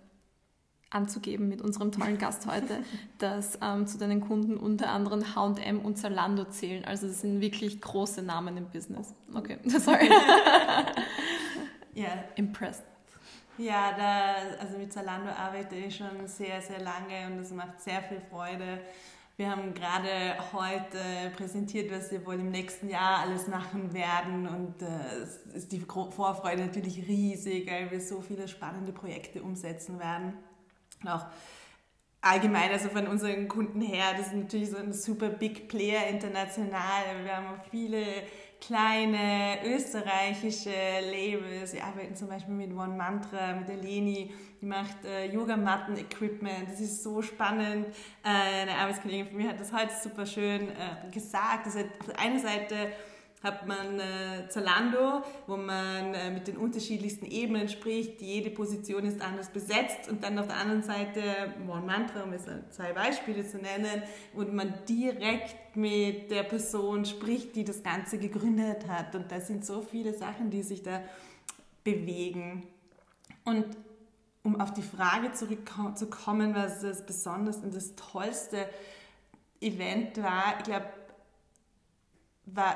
anzugeben 0.92 1.50
mit 1.50 1.64
unserem 1.64 1.92
tollen 1.92 2.20
Gast 2.20 2.46
heute, 2.46 2.84
dass 3.18 3.58
ähm, 3.60 3.88
zu 3.88 3.98
deinen 3.98 4.22
Kunden 4.22 4.56
unter 4.56 4.92
anderem 4.92 5.36
H&M 5.36 5.80
und 5.80 5.98
Zalando 5.98 6.44
zählen. 6.46 6.86
Also 6.86 7.08
das 7.08 7.22
sind 7.22 7.42
wirklich 7.42 7.82
große 7.82 8.22
Namen 8.22 8.56
im 8.56 8.70
Business. 8.70 9.16
Okay, 9.34 9.58
sorry. 9.80 10.12
Ja, 11.96 12.10
Impressed. 12.36 12.84
Ja 13.58 13.94
da, 13.98 14.58
also 14.60 14.78
mit 14.78 14.92
Zalando 14.92 15.30
arbeite 15.30 15.76
ich 15.76 15.96
schon 15.96 16.28
sehr, 16.28 16.62
sehr 16.62 16.82
lange 16.82 17.28
und 17.28 17.40
es 17.40 17.52
macht 17.52 17.82
sehr 17.82 18.02
viel 18.02 18.20
Freude. 18.20 18.82
Wir 19.38 19.52
haben 19.52 19.74
gerade 19.74 20.38
heute 20.54 20.98
präsentiert, 21.36 21.92
was 21.92 22.10
wir 22.10 22.26
wohl 22.26 22.36
im 22.36 22.52
nächsten 22.52 22.88
Jahr 22.88 23.20
alles 23.20 23.48
machen 23.48 23.94
werden 23.94 24.48
und 24.48 24.82
äh, 24.82 25.24
es 25.24 25.46
ist 25.54 25.72
die 25.74 25.82
Vorfreude 25.82 26.66
natürlich 26.66 27.06
riesig, 27.06 27.70
weil 27.70 27.92
wir 27.92 28.00
so 28.00 28.22
viele 28.22 28.48
spannende 28.48 28.94
Projekte 28.94 29.44
umsetzen 29.44 30.00
werden. 30.00 30.38
Und 31.04 31.10
auch 31.10 31.26
allgemein, 32.22 32.72
also 32.72 32.90
von 32.90 33.08
unseren 33.08 33.50
Kunden 33.50 33.82
her, 33.82 34.06
das 34.18 34.28
ist 34.28 34.36
natürlich 34.36 34.72
so 34.72 34.78
ein 34.78 34.94
super 34.94 35.28
Big 35.30 35.68
Player 35.68 36.08
international. 36.08 37.04
Wir 37.24 37.36
haben 37.36 37.48
auch 37.48 37.66
viele 37.70 38.04
kleine 38.62 39.60
österreichische 39.66 40.70
Labels. 40.70 41.74
Wir 41.74 41.84
arbeiten 41.84 42.16
zum 42.16 42.28
Beispiel 42.28 42.54
mit 42.54 42.72
One 42.72 42.96
Mantra, 42.96 43.54
mit 43.54 43.68
der 43.68 43.78
Leni, 43.78 44.34
die 44.62 44.66
macht 44.66 45.06
äh, 45.06 45.26
Yogamatten-Equipment. 45.32 46.70
Das 46.70 46.80
ist 46.80 47.04
so 47.04 47.22
spannend. 47.22 47.88
Äh, 48.24 48.62
eine 48.62 48.76
Arbeitskollegin 48.76 49.28
von 49.28 49.38
mir 49.38 49.50
hat 49.50 49.60
das 49.60 49.72
heute 49.72 49.94
super 50.02 50.26
schön 50.26 50.70
äh, 50.70 51.12
gesagt. 51.12 51.68
Das 51.68 51.76
hat 51.76 51.86
auf 52.00 52.08
der 52.08 52.20
einen 52.20 52.40
Seite 52.40 52.76
hat 53.46 53.68
man 53.68 54.00
äh, 54.00 54.50
Zalando, 54.50 55.24
wo 55.46 55.56
man 55.56 56.14
äh, 56.14 56.32
mit 56.32 56.48
den 56.48 56.58
unterschiedlichsten 56.58 57.26
Ebenen 57.28 57.70
spricht. 57.70 58.22
Jede 58.22 58.50
Position 58.50 59.06
ist 59.06 59.22
anders 59.22 59.50
besetzt. 59.50 60.10
Und 60.10 60.24
dann 60.24 60.38
auf 60.40 60.48
der 60.48 60.58
anderen 60.58 60.82
Seite 60.82 61.22
One 61.68 61.86
Mantra, 61.86 62.24
um 62.24 62.34
jetzt 62.34 62.50
zwei 62.72 62.92
Beispiele 62.92 63.48
zu 63.48 63.60
nennen, 63.60 64.02
und 64.34 64.54
man 64.54 64.74
direkt 64.90 65.78
mit 65.78 66.32
der 66.32 66.44
Person 66.44 67.06
spricht, 67.06 67.56
die 67.56 67.64
das 67.64 67.84
Ganze 67.84 68.18
gegründet 68.18 68.88
hat. 68.88 69.16
Und 69.16 69.32
da 69.32 69.40
sind 69.40 69.64
so 69.64 69.82
viele 69.82 70.14
Sachen, 70.14 70.50
die 70.50 70.64
sich 70.64 70.82
da 70.82 71.02
bewegen. 71.84 72.64
Und 73.44 73.66
um 74.44 74.60
auf 74.60 74.74
die 74.74 74.82
Frage 74.82 75.32
zurückzukommen, 75.34 76.56
was 76.56 76.82
das 76.82 77.06
Besonderste 77.06 77.66
und 77.66 77.76
das 77.76 77.96
tollste 77.96 78.68
Event 79.62 80.22
war, 80.22 80.56
ich 80.58 80.64
glaube, 80.66 80.86
war, 82.48 82.76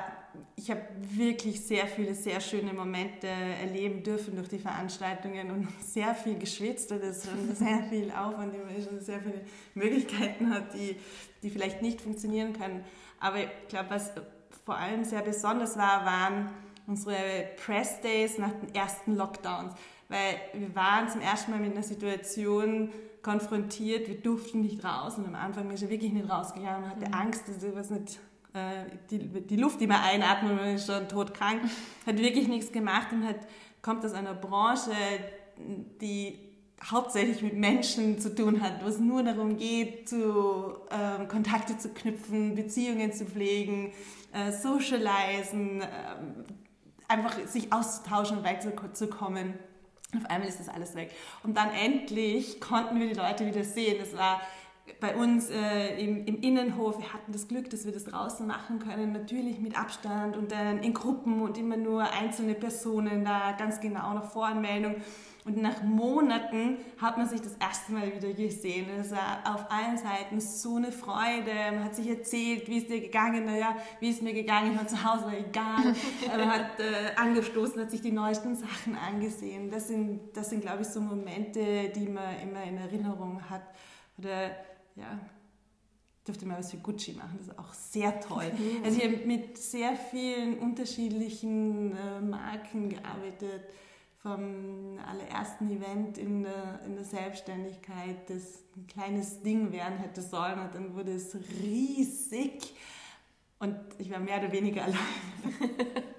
ich 0.56 0.70
habe 0.70 0.82
wirklich 1.00 1.60
sehr 1.64 1.86
viele, 1.86 2.14
sehr 2.14 2.40
schöne 2.40 2.72
Momente 2.72 3.26
erleben 3.26 4.02
dürfen 4.02 4.34
durch 4.34 4.48
die 4.48 4.58
Veranstaltungen 4.58 5.50
und 5.50 5.68
sehr 5.84 6.14
viel 6.14 6.38
geschwitzt 6.38 6.90
und 6.92 7.02
es 7.02 7.24
schon 7.24 7.54
sehr 7.54 7.82
viel 7.84 8.10
Aufwand, 8.10 8.54
die 8.54 8.58
man 8.58 8.82
schon 8.82 9.00
sehr 9.00 9.20
viele 9.20 9.42
Möglichkeiten 9.74 10.52
hat, 10.52 10.74
die, 10.74 10.96
die 11.42 11.50
vielleicht 11.50 11.82
nicht 11.82 12.00
funktionieren 12.00 12.52
können. 12.52 12.84
Aber 13.20 13.38
ich 13.38 13.68
glaube, 13.68 13.90
was 13.90 14.12
vor 14.64 14.76
allem 14.76 15.04
sehr 15.04 15.22
besonders 15.22 15.76
war, 15.76 16.04
waren 16.04 16.50
unsere 16.86 17.50
Press 17.64 18.00
Days 18.00 18.38
nach 18.38 18.52
den 18.52 18.74
ersten 18.74 19.14
Lockdowns. 19.14 19.74
Weil 20.08 20.40
wir 20.54 20.74
waren 20.74 21.08
zum 21.08 21.20
ersten 21.20 21.52
Mal 21.52 21.60
mit 21.60 21.72
einer 21.72 21.84
Situation 21.84 22.90
konfrontiert, 23.22 24.08
wir 24.08 24.20
durften 24.20 24.62
nicht 24.62 24.82
raus 24.82 25.18
und 25.18 25.26
am 25.26 25.34
Anfang 25.34 25.70
ist 25.70 25.82
er 25.82 25.90
wirklich 25.90 26.12
nicht 26.12 26.28
rausgegangen, 26.28 26.80
man 26.80 26.90
hatte 26.90 27.06
mhm. 27.06 27.14
Angst, 27.14 27.48
dass 27.48 27.62
er 27.62 27.76
was 27.76 27.90
nicht 27.90 28.18
die, 29.10 29.18
die 29.18 29.56
Luft, 29.56 29.80
die 29.80 29.86
man 29.86 30.00
einatmet, 30.00 30.56
man 30.56 30.74
ist 30.74 30.86
schon 30.86 31.08
todkrank, 31.08 31.62
hat 32.06 32.18
wirklich 32.18 32.48
nichts 32.48 32.72
gemacht 32.72 33.08
und 33.12 33.24
hat, 33.24 33.36
kommt 33.80 34.04
aus 34.04 34.12
einer 34.12 34.34
Branche, 34.34 34.90
die 36.00 36.50
hauptsächlich 36.84 37.42
mit 37.42 37.54
Menschen 37.54 38.18
zu 38.18 38.34
tun 38.34 38.62
hat, 38.62 38.82
wo 38.82 38.88
es 38.88 38.98
nur 38.98 39.22
darum 39.22 39.56
geht, 39.56 40.08
zu, 40.08 40.76
äh, 40.90 41.26
Kontakte 41.26 41.76
zu 41.76 41.90
knüpfen, 41.90 42.54
Beziehungen 42.54 43.12
zu 43.12 43.26
pflegen, 43.26 43.92
äh, 44.32 44.50
socialisen, 44.50 45.82
äh, 45.82 45.86
einfach 47.08 47.38
sich 47.46 47.72
auszutauschen 47.72 48.38
und 48.38 48.44
weiterzukommen. 48.44 49.54
Auf 50.16 50.28
einmal 50.28 50.48
ist 50.48 50.58
das 50.58 50.68
alles 50.68 50.94
weg. 50.94 51.12
Und 51.42 51.56
dann 51.56 51.70
endlich 51.70 52.60
konnten 52.60 52.98
wir 52.98 53.08
die 53.08 53.14
Leute 53.14 53.46
wieder 53.46 53.62
sehen. 53.62 53.96
Das 54.00 54.16
war 54.16 54.40
bei 54.98 55.14
uns 55.14 55.50
äh, 55.50 56.02
im, 56.02 56.24
im, 56.24 56.40
Innenhof, 56.40 56.98
wir 56.98 57.12
hatten 57.12 57.32
das 57.32 57.48
Glück, 57.48 57.70
dass 57.70 57.84
wir 57.84 57.92
das 57.92 58.04
draußen 58.04 58.46
machen 58.46 58.78
können, 58.78 59.12
natürlich 59.12 59.60
mit 59.60 59.78
Abstand 59.78 60.36
und 60.36 60.52
dann 60.52 60.82
in 60.82 60.94
Gruppen 60.94 61.42
und 61.42 61.56
immer 61.58 61.76
nur 61.76 62.02
einzelne 62.02 62.54
Personen 62.54 63.24
da, 63.24 63.52
ganz 63.52 63.80
genau 63.80 64.14
nach 64.14 64.30
Voranmeldung. 64.30 64.96
Und 65.44 65.56
nach 65.56 65.82
Monaten 65.82 66.76
hat 66.98 67.16
man 67.16 67.26
sich 67.26 67.40
das 67.40 67.54
erste 67.58 67.92
Mal 67.92 68.14
wieder 68.14 68.32
gesehen. 68.32 68.88
Es 69.00 69.10
war 69.10 69.40
auf 69.44 69.70
allen 69.70 69.96
Seiten 69.96 70.38
so 70.38 70.76
eine 70.76 70.92
Freude. 70.92 71.52
Man 71.72 71.84
hat 71.84 71.94
sich 71.94 72.08
erzählt, 72.08 72.68
wie 72.68 72.78
es 72.78 72.86
dir 72.86 73.00
gegangen 73.00 73.46
Naja, 73.46 73.74
wie 74.00 74.10
es 74.10 74.20
mir 74.20 74.34
gegangen, 74.34 74.72
ich 74.72 74.78
war 74.78 74.86
zu 74.86 75.02
Hause, 75.02 75.24
war 75.24 75.32
egal. 75.32 75.94
man 76.38 76.50
hat 76.50 76.78
äh, 76.78 77.16
angestoßen, 77.16 77.80
hat 77.80 77.90
sich 77.90 78.02
die 78.02 78.12
neuesten 78.12 78.54
Sachen 78.54 78.96
angesehen. 78.96 79.70
Das 79.70 79.88
sind, 79.88 80.36
das 80.36 80.50
sind, 80.50 80.60
glaube 80.60 80.82
ich, 80.82 80.88
so 80.88 81.00
Momente, 81.00 81.88
die 81.88 82.06
man 82.06 82.38
immer 82.42 82.62
in 82.64 82.76
Erinnerung 82.76 83.40
hat. 83.48 83.62
Oder 84.18 84.50
ja, 85.00 85.18
durfte 86.24 86.46
mal 86.46 86.58
was 86.58 86.70
für 86.70 86.76
Gucci 86.76 87.12
machen, 87.12 87.38
das 87.38 87.48
ist 87.48 87.58
auch 87.58 87.72
sehr 87.72 88.20
toll. 88.20 88.50
Also 88.84 88.98
ich 88.98 89.04
habe 89.04 89.26
mit 89.26 89.58
sehr 89.58 89.96
vielen 89.96 90.58
unterschiedlichen 90.58 91.96
äh, 91.96 92.20
Marken 92.20 92.90
gearbeitet, 92.90 93.62
vom 94.22 94.98
allerersten 95.06 95.70
Event 95.70 96.18
in 96.18 96.42
der, 96.42 96.82
in 96.84 96.94
der 96.94 97.04
Selbstständigkeit, 97.04 98.28
das 98.28 98.64
ein 98.76 98.86
kleines 98.86 99.40
Ding 99.40 99.72
werden 99.72 99.96
hätte 99.96 100.20
sollen 100.20 100.58
und 100.58 100.74
dann 100.74 100.94
wurde 100.94 101.12
es 101.12 101.34
riesig 101.62 102.74
und 103.58 103.76
ich 103.98 104.10
war 104.10 104.18
mehr 104.18 104.38
oder 104.38 104.52
weniger 104.52 104.84
allein. 104.84 104.98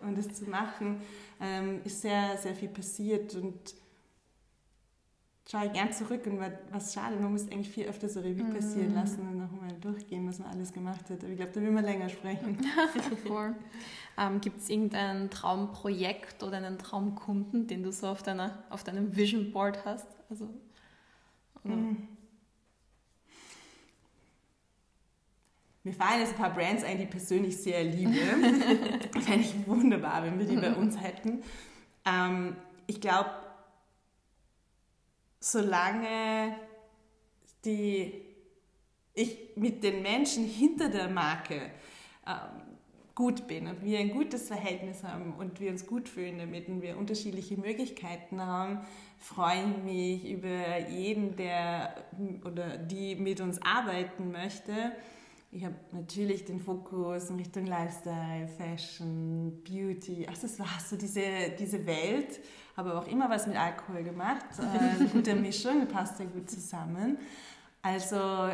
und 0.02 0.18
das 0.18 0.34
zu 0.34 0.50
machen, 0.50 1.00
ähm, 1.40 1.82
ist 1.84 2.02
sehr, 2.02 2.38
sehr 2.38 2.56
viel 2.56 2.70
passiert 2.70 3.36
und 3.36 3.76
schaue 5.52 5.66
ich 5.66 5.74
gern 5.74 5.92
zurück 5.92 6.26
und 6.28 6.40
was 6.72 6.94
schade, 6.94 7.18
man 7.18 7.34
muss 7.34 7.52
eigentlich 7.52 7.70
viel 7.70 7.86
öfter 7.86 8.08
so 8.08 8.22
Revue 8.22 8.46
passieren 8.54 8.94
mm. 8.94 8.96
lassen 8.96 9.22
und 9.28 9.38
nochmal 9.38 9.74
durchgehen, 9.82 10.26
was 10.28 10.40
man 10.40 10.50
alles 10.50 10.72
gemacht 10.72 11.10
hat. 11.10 11.22
Aber 11.24 11.30
ich 11.30 11.36
glaube, 11.36 11.52
da 11.52 11.62
will 11.62 11.72
man 11.72 11.84
länger 11.84 12.08
sprechen. 12.08 12.58
ähm, 14.18 14.40
Gibt 14.40 14.62
es 14.62 14.70
irgendein 14.70 15.30
Traumprojekt 15.30 16.42
oder 16.44 16.58
einen 16.58 16.78
Traumkunden, 16.78 17.68
den 17.68 17.84
du 17.84 17.92
so 17.92 18.08
auf, 18.08 18.24
deiner, 18.24 18.64
auf 18.70 18.86
deinem 18.86 19.14
Vision 19.14 19.52
Board 19.52 19.84
hast? 19.84 20.08
Also, 20.30 20.46
mm. 21.64 21.98
Mir 25.84 25.94
fallen 25.94 26.22
jetzt 26.22 26.34
ein 26.34 26.38
paar 26.38 26.54
Brands 26.54 26.84
ein, 26.84 26.98
die 26.98 27.04
ich 27.04 27.10
persönlich 27.10 27.58
sehr 27.58 27.84
liebe. 27.84 28.14
Fände 29.20 29.42
ich 29.42 29.68
wunderbar, 29.68 30.24
wenn 30.24 30.40
wir 30.40 30.46
die 30.46 30.56
bei 30.56 30.74
uns 30.74 31.02
hätten. 31.02 31.42
Ähm, 32.06 32.56
ich 32.88 33.02
glaube, 33.02 33.32
solange 35.42 36.56
die, 37.66 38.14
ich 39.14 39.50
mit 39.56 39.84
den 39.84 40.02
Menschen 40.02 40.46
hinter 40.46 40.88
der 40.88 41.10
Marke 41.10 41.72
ähm, 42.26 42.62
gut 43.16 43.48
bin 43.48 43.68
und 43.68 43.84
wir 43.84 44.00
ein 44.00 44.12
gutes 44.12 44.48
Verhältnis 44.48 45.04
haben 45.04 45.34
und 45.34 45.60
wir 45.60 45.72
uns 45.72 45.86
gut 45.86 46.08
fühlen 46.08 46.38
damit 46.38 46.70
und 46.70 46.82
wir 46.82 46.98
unterschiedliche 46.98 47.58
Möglichkeiten 47.58 48.40
haben, 48.40 48.80
freue 49.18 49.64
ich 49.64 49.84
mich 49.84 50.32
über 50.32 50.90
jeden, 50.90 51.36
der 51.36 51.96
oder 52.46 52.78
die 52.78 53.16
mit 53.16 53.42
uns 53.42 53.62
arbeiten 53.62 54.32
möchte. 54.32 54.94
Ich 55.52 55.66
habe 55.66 55.76
natürlich 55.92 56.46
den 56.46 56.62
Fokus 56.62 57.30
in 57.30 57.36
Richtung 57.36 57.66
Lifestyle, 57.66 58.48
Fashion, 58.58 59.62
Beauty, 59.64 60.26
Accessoires, 60.28 60.90
so 60.90 60.96
diese, 60.96 61.22
diese 61.60 61.86
Welt 61.86 62.40
habe 62.78 62.98
auch 62.98 63.08
immer 63.08 63.30
was 63.30 63.48
mit 63.48 63.58
Alkohol 63.58 64.04
gemacht. 64.04 64.46
Äh, 64.58 64.78
eine 64.78 65.10
gute 65.14 65.36
Mischung, 65.36 65.88
passt 65.88 66.18
sehr 66.18 66.28
gut 66.28 66.50
zusammen. 66.50 67.18
Also 67.82 68.50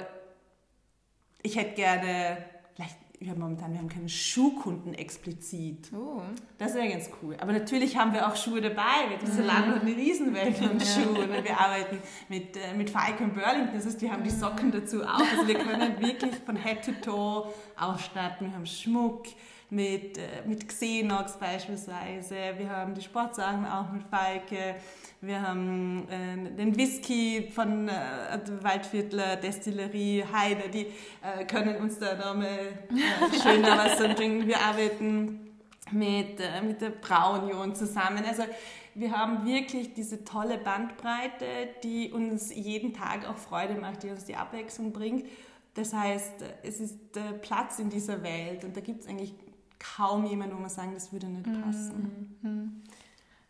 ich 1.42 1.56
hätte 1.56 1.76
gerne, 1.76 2.38
vielleicht, 2.76 2.98
wir 3.20 3.32
haben 3.32 3.40
momentan, 3.40 3.72
wir 3.72 3.80
haben 3.80 3.90
keine 3.90 4.10
Schuhkunden 4.10 4.94
explizit. 4.94 5.92
Oh. 5.94 6.22
Das 6.58 6.76
wäre 6.76 6.88
ganz 6.90 7.10
cool. 7.22 7.36
Aber 7.40 7.52
natürlich 7.52 7.98
haben 7.98 8.14
wir 8.14 8.28
auch 8.28 8.36
Schuhe 8.36 8.62
dabei. 8.62 9.10
Wir 9.10 9.18
diese 9.18 9.42
mhm. 9.42 9.48
Land 9.48 9.82
und 9.82 9.88
Riesenwelt 9.88 10.58
von 10.58 10.80
Schuhen. 10.80 11.30
Und 11.30 11.44
wir 11.44 11.60
arbeiten 11.60 12.00
mit, 12.30 12.56
äh, 12.58 12.74
mit 12.76 12.90
Falcon 12.90 13.34
Burlington. 13.34 13.74
Das 13.74 13.86
heißt, 13.86 14.02
wir 14.02 14.12
haben 14.12 14.24
die 14.24 14.30
Socken 14.30 14.72
dazu 14.72 15.04
auch. 15.04 15.20
Also 15.20 15.48
wir 15.48 15.56
können 15.56 16.00
wirklich 16.00 16.36
von 16.46 16.56
Head 16.56 16.86
to 16.86 16.92
Toe 17.02 17.54
ausstatten. 17.76 18.48
Wir 18.48 18.56
haben 18.56 18.66
Schmuck 18.66 19.26
mit, 19.70 20.18
äh, 20.18 20.22
mit 20.46 20.68
Xenox 20.68 21.38
beispielsweise. 21.38 22.36
Wir 22.58 22.70
haben 22.70 22.94
die 22.94 23.02
Sportsachen 23.02 23.66
auch 23.66 23.92
mit 23.92 24.04
Falke. 24.04 24.76
Wir 25.20 25.42
haben 25.42 26.08
äh, 26.10 26.56
den 26.56 26.78
Whisky 26.78 27.50
von 27.54 27.90
äh, 27.90 27.94
Waldviertler 28.62 29.36
Destillerie 29.36 30.24
Heide. 30.32 30.70
Die 30.70 30.88
äh, 31.22 31.44
können 31.46 31.76
uns 31.78 32.00
da 32.00 32.16
nochmal 32.16 32.48
äh, 32.48 33.42
schöner 33.42 33.78
was 33.78 33.98
trinken. 33.98 34.48
Wir 34.48 34.62
arbeiten 34.62 35.52
mit, 35.92 36.40
äh, 36.40 36.62
mit 36.62 36.82
der 36.82 36.92
Braunion 36.92 37.76
zusammen. 37.76 38.24
Also 38.26 38.44
wir 38.96 39.12
haben 39.12 39.46
wirklich 39.46 39.94
diese 39.94 40.24
tolle 40.24 40.58
Bandbreite, 40.60 41.46
die 41.84 42.12
uns 42.12 42.56
jeden 42.56 42.94
Tag 42.94 43.28
auch 43.28 43.38
Freude 43.38 43.76
macht, 43.76 44.04
die 44.04 44.10
uns 44.10 44.24
die 44.26 44.36
Abwechslung 44.36 44.94
bringt. 44.94 45.26
Das 45.74 45.94
heißt, 45.94 46.34
es 46.64 46.80
ist 46.80 46.98
Platz 47.44 47.78
in 47.78 47.90
dieser 47.92 48.24
Welt 48.24 48.64
und 48.64 48.76
da 48.76 48.82
gibt 48.82 49.02
es 49.02 49.08
eigentlich 49.08 49.36
kaum 49.80 50.26
jemand, 50.26 50.54
wo 50.54 50.58
man 50.58 50.70
sagen, 50.70 50.94
das 50.94 51.12
würde 51.12 51.28
nicht 51.28 51.48
mhm. 51.48 51.62
passen. 51.62 52.38
Mhm. 52.42 52.84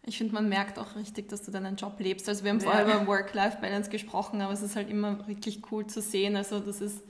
Ich 0.04 0.18
finde, 0.18 0.34
man 0.34 0.48
merkt 0.48 0.80
auch 0.80 0.96
richtig, 0.96 1.28
dass 1.30 1.44
du 1.44 1.52
deinen 1.52 1.76
Job 1.76 2.00
lebst. 2.00 2.30
Also 2.30 2.44
wir 2.44 2.52
haben 2.52 2.60
ja. 2.60 2.66
vorher 2.66 2.86
über 2.86 3.08
Work-Life-Balance 3.08 3.90
gesprochen, 3.90 4.42
aber 4.42 4.54
es 4.54 4.62
ist 4.62 4.76
halt 4.76 4.90
immer 4.90 5.28
wirklich 5.28 5.62
cool 5.72 5.86
zu 5.86 6.02
sehen. 6.02 6.38
Also 6.38 6.62
das 6.62 6.80
ist, 6.80 7.04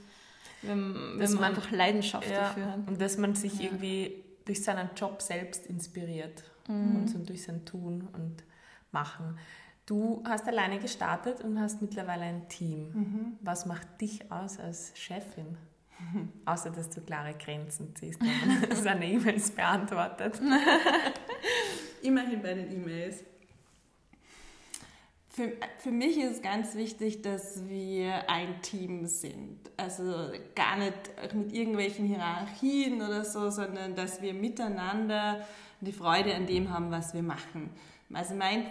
wenn, 0.63 0.95
wenn 1.17 1.34
man, 1.34 1.43
einfach 1.43 1.69
Leidenschaft 1.69 2.30
ja, 2.30 2.39
dafür 2.41 2.71
hat. 2.71 2.88
Und 2.88 2.99
dass 2.99 3.17
man 3.17 3.36
sich 3.36 3.60
ja. 3.60 3.65
irgendwie 3.65 4.23
durch 4.45 4.63
seinen 4.63 4.89
Job 4.95 5.21
selbst 5.21 5.67
inspiriert 5.67 6.43
mhm. 6.67 6.95
und 6.95 7.10
so 7.10 7.19
durch 7.19 7.43
sein 7.43 7.65
Tun 7.65 8.08
und 8.13 8.43
Machen. 8.91 9.38
Du 9.86 10.23
hast 10.25 10.47
alleine 10.47 10.80
gestartet 10.80 11.41
und 11.41 11.60
hast 11.60 11.82
mittlerweile 11.82 12.23
ein 12.23 12.47
Team. 12.49 12.91
Mhm. 12.93 13.38
Was 13.41 13.65
macht 13.65 14.01
dich 14.01 14.32
aus 14.32 14.60
als 14.60 14.91
Chefin? 14.95 15.58
Außer, 16.45 16.69
dass 16.69 16.89
du 16.89 17.01
klare 17.01 17.33
Grenzen 17.33 17.95
ziehst, 17.95 18.19
wenn 18.21 18.47
man 18.47 18.75
seine 18.81 19.05
E-Mails 19.05 19.51
beantwortet. 19.51 20.39
Immerhin 22.01 22.41
bei 22.41 22.53
den 22.53 22.71
E-Mails. 22.71 23.23
Für, 25.29 25.53
für 25.77 25.91
mich 25.91 26.17
ist 26.17 26.41
ganz 26.41 26.75
wichtig, 26.75 27.21
dass 27.21 27.67
wir 27.67 28.27
ein 28.29 28.62
Team 28.63 29.05
sind. 29.05 29.60
Also 29.77 30.31
gar 30.55 30.77
nicht 30.77 30.95
mit 31.33 31.53
irgendwelchen 31.53 32.07
Hierarchien 32.07 33.01
oder 33.01 33.23
so, 33.23 33.51
sondern 33.51 33.93
dass 33.95 34.21
wir 34.21 34.33
miteinander 34.33 35.45
die 35.81 35.91
Freude 35.91 36.33
an 36.33 36.47
dem 36.47 36.73
haben, 36.73 36.89
was 36.89 37.13
wir 37.13 37.21
machen. 37.21 37.69
Also 38.12 38.33
mein 38.33 38.65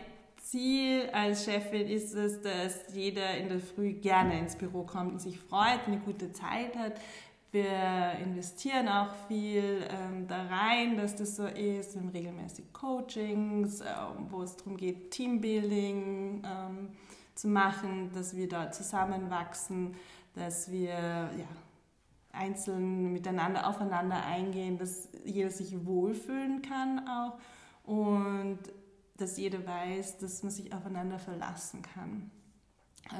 Ziel 0.47 1.11
als 1.13 1.45
Chefin 1.45 1.89
ist 1.89 2.15
es, 2.15 2.41
dass 2.41 2.95
jeder 2.95 3.37
in 3.37 3.49
der 3.49 3.59
Früh 3.59 3.95
gerne 3.95 4.39
ins 4.39 4.55
Büro 4.55 4.85
kommt 4.85 5.13
und 5.13 5.21
sich 5.21 5.41
freut, 5.41 5.81
eine 5.87 5.99
gute 5.99 6.33
Zeit 6.33 6.77
hat. 6.77 7.01
Wir 7.51 8.13
investieren 8.23 8.87
auch 8.87 9.13
viel 9.27 9.85
ähm, 9.91 10.29
da 10.29 10.47
rein, 10.47 10.97
dass 10.97 11.17
das 11.17 11.35
so 11.35 11.47
ist. 11.47 11.95
Wir 11.95 12.03
haben 12.03 12.11
regelmäßig 12.11 12.73
Coachings, 12.73 13.81
ähm, 13.81 14.27
wo 14.31 14.43
es 14.43 14.57
darum 14.57 14.77
geht, 14.77 15.11
Teambuilding 15.11 16.45
ähm, 16.45 16.89
zu 17.35 17.49
machen, 17.49 18.13
dass 18.15 18.37
wir 18.37 18.49
da 18.49 18.71
zusammenwachsen, 18.71 19.97
dass 20.35 20.71
wir 20.71 20.91
ja, 20.91 21.49
einzeln 22.31 23.13
miteinander 23.13 23.69
aufeinander 23.69 24.25
eingehen, 24.25 24.79
dass 24.79 25.09
jeder 25.25 25.51
sich 25.51 25.85
wohlfühlen 25.85 26.63
kann 26.63 27.09
auch 27.09 27.37
und 27.87 28.59
dass 29.17 29.37
jeder 29.37 29.67
weiß, 29.67 30.19
dass 30.19 30.43
man 30.43 30.53
sich 30.53 30.73
aufeinander 30.73 31.19
verlassen 31.19 31.83
kann. 31.83 32.31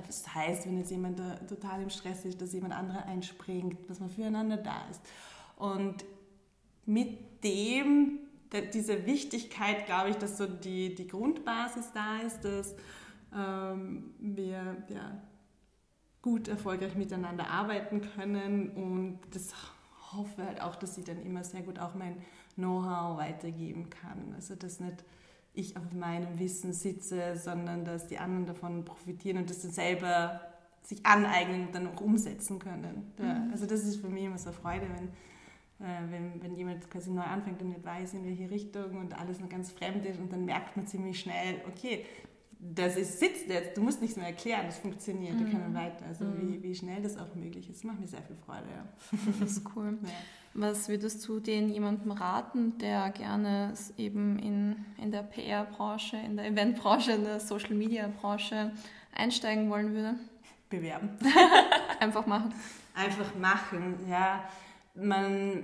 Das 0.07 0.35
heißt, 0.35 0.67
wenn 0.67 0.79
jetzt 0.79 0.91
jemand 0.91 1.21
total 1.49 1.83
im 1.83 1.91
Stress 1.91 2.25
ist, 2.25 2.41
dass 2.41 2.53
jemand 2.53 2.75
anderer 2.75 3.07
einspringt, 3.07 3.89
dass 3.89 4.01
man 4.01 4.11
füreinander 4.11 4.57
da 4.57 4.89
ist. 4.91 5.01
Und 5.57 6.05
mit 6.85 7.45
dem, 7.45 8.19
diese 8.75 9.07
Wichtigkeit, 9.07 9.87
glaube 9.87 10.11
ich, 10.11 10.17
dass 10.17 10.39
so 10.39 10.47
die, 10.47 10.95
die 10.95 11.07
Grundbasis 11.07 11.93
da 11.93 12.19
ist, 12.19 12.41
dass 12.41 12.75
ähm, 13.35 14.15
wir 14.19 14.77
ja, 14.89 15.21
gut 16.23 16.49
erfolgreich 16.49 16.97
miteinander 16.97 17.49
arbeiten 17.49 18.01
können 18.01 18.71
und 18.71 19.21
das 19.31 19.55
hoffe 20.13 20.45
halt 20.45 20.61
auch, 20.61 20.77
dass 20.77 20.99
ich 20.99 21.05
dann 21.05 21.23
immer 21.23 21.45
sehr 21.45 21.63
gut 21.63 21.79
auch 21.79 21.95
mein 21.95 22.23
Know-how 22.55 23.19
weitergeben 23.19 23.91
kann. 23.91 24.33
Also 24.35 24.55
dass 24.55 24.81
nicht 24.81 25.05
ich 25.57 25.77
auf 25.77 25.93
meinem 25.93 26.39
Wissen 26.39 26.73
sitze, 26.73 27.37
sondern 27.37 27.85
dass 27.85 28.07
die 28.07 28.19
anderen 28.19 28.47
davon 28.47 28.85
profitieren 28.85 29.39
und 29.39 29.51
das 29.51 29.63
dann 29.63 29.73
selber 29.73 30.41
sich 30.83 31.05
aneignen 31.05 31.67
und 31.67 31.75
dann 31.75 31.89
auch 31.89 32.01
umsetzen 32.01 32.59
können. 32.59 33.13
Mhm. 33.19 33.51
Also 33.51 33.67
das 33.67 33.85
ist 33.85 33.97
für 33.97 34.09
mich 34.09 34.25
immer 34.25 34.39
so 34.39 34.51
eine 34.51 34.59
Freude, 34.59 34.87
wenn, 34.95 35.87
äh, 35.87 36.11
wenn, 36.11 36.43
wenn 36.43 36.55
jemand 36.55 36.89
quasi 36.91 37.11
neu 37.11 37.23
anfängt 37.23 37.61
und 37.63 37.71
nicht 37.71 37.85
weiß, 37.85 38.15
in 38.15 38.25
welche 38.25 38.51
Richtung 38.51 38.97
und 38.97 39.19
alles 39.19 39.41
noch 39.41 39.49
ganz 39.49 39.73
fremd 39.73 40.07
ist 40.07 40.21
und 40.21 40.33
dann 40.33 40.45
merkt 40.45 40.77
man 40.77 40.87
ziemlich 40.87 41.19
schnell, 41.19 41.61
okay, 41.67 42.05
das 42.59 42.97
ist, 42.97 43.21
sitzt 43.21 43.49
jetzt, 43.49 43.77
du 43.77 43.83
musst 43.83 44.01
nichts 44.01 44.17
mehr 44.17 44.27
erklären, 44.27 44.67
das 44.67 44.79
funktioniert, 44.79 45.35
mhm. 45.35 45.45
wir 45.45 45.53
können 45.53 45.75
weiter. 45.75 46.07
Also 46.07 46.25
mhm. 46.25 46.41
wie, 46.41 46.63
wie 46.63 46.75
schnell 46.75 47.03
das 47.03 47.17
auch 47.17 47.35
möglich 47.35 47.69
ist, 47.69 47.85
macht 47.85 48.01
mir 48.01 48.07
sehr 48.07 48.23
viel 48.23 48.37
Freude. 48.37 48.67
Ja. 48.75 49.19
Das 49.41 49.51
ist 49.53 49.63
cool. 49.75 49.99
Ja. 50.03 50.11
Was 50.59 50.89
würdest 50.89 51.29
du 51.29 51.39
den 51.39 51.69
jemandem 51.69 52.13
raten, 52.13 52.79
der 52.79 53.11
gerne 53.11 53.75
eben 53.99 54.39
in, 54.39 54.87
in 54.97 55.13
der 55.13 55.23
PR-Branche, 55.23 56.17
in 56.17 56.39
der 56.39 56.47
Eventbranche, 56.47 57.13
in 57.13 57.25
der 57.25 57.41
Social-Media-Branche 57.41 58.73
einsteigen 59.15 59.69
wollen 59.69 59.93
würde? 59.93 60.15
Bewerben. 60.71 61.11
Einfach 62.01 62.27
machen. 62.27 62.55
Einfach 62.95 63.35
machen, 63.35 63.97
ja. 64.09 64.49
Man, 64.95 65.63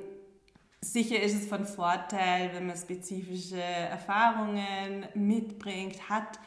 sicher 0.82 1.22
ist 1.22 1.36
es 1.36 1.48
von 1.48 1.64
Vorteil, 1.64 2.50
wenn 2.52 2.66
man 2.66 2.76
spezifische 2.76 3.62
Erfahrungen 3.62 5.06
mitbringt, 5.14 6.10
hat 6.10 6.38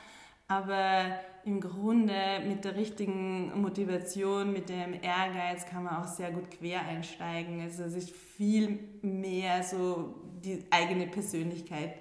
aber 0.48 1.20
im 1.44 1.62
Grunde 1.62 2.42
mit 2.48 2.66
der 2.66 2.76
richtigen 2.76 3.62
Motivation, 3.62 4.52
mit 4.52 4.70
dem 4.70 4.94
Ehrgeiz 4.94 5.66
kann 5.66 5.84
man 5.84 5.98
auch 5.98 6.08
sehr 6.08 6.32
gut 6.32 6.50
quer 6.52 6.82
einsteigen. 6.82 7.62
Also 7.62 7.84
es 7.84 7.94
ist 7.94 8.12
viel 8.12 8.80
mehr 9.02 9.64
so 9.64 10.16
die 10.44 10.66
eigene 10.72 11.08
Persönlichkeit 11.08 11.96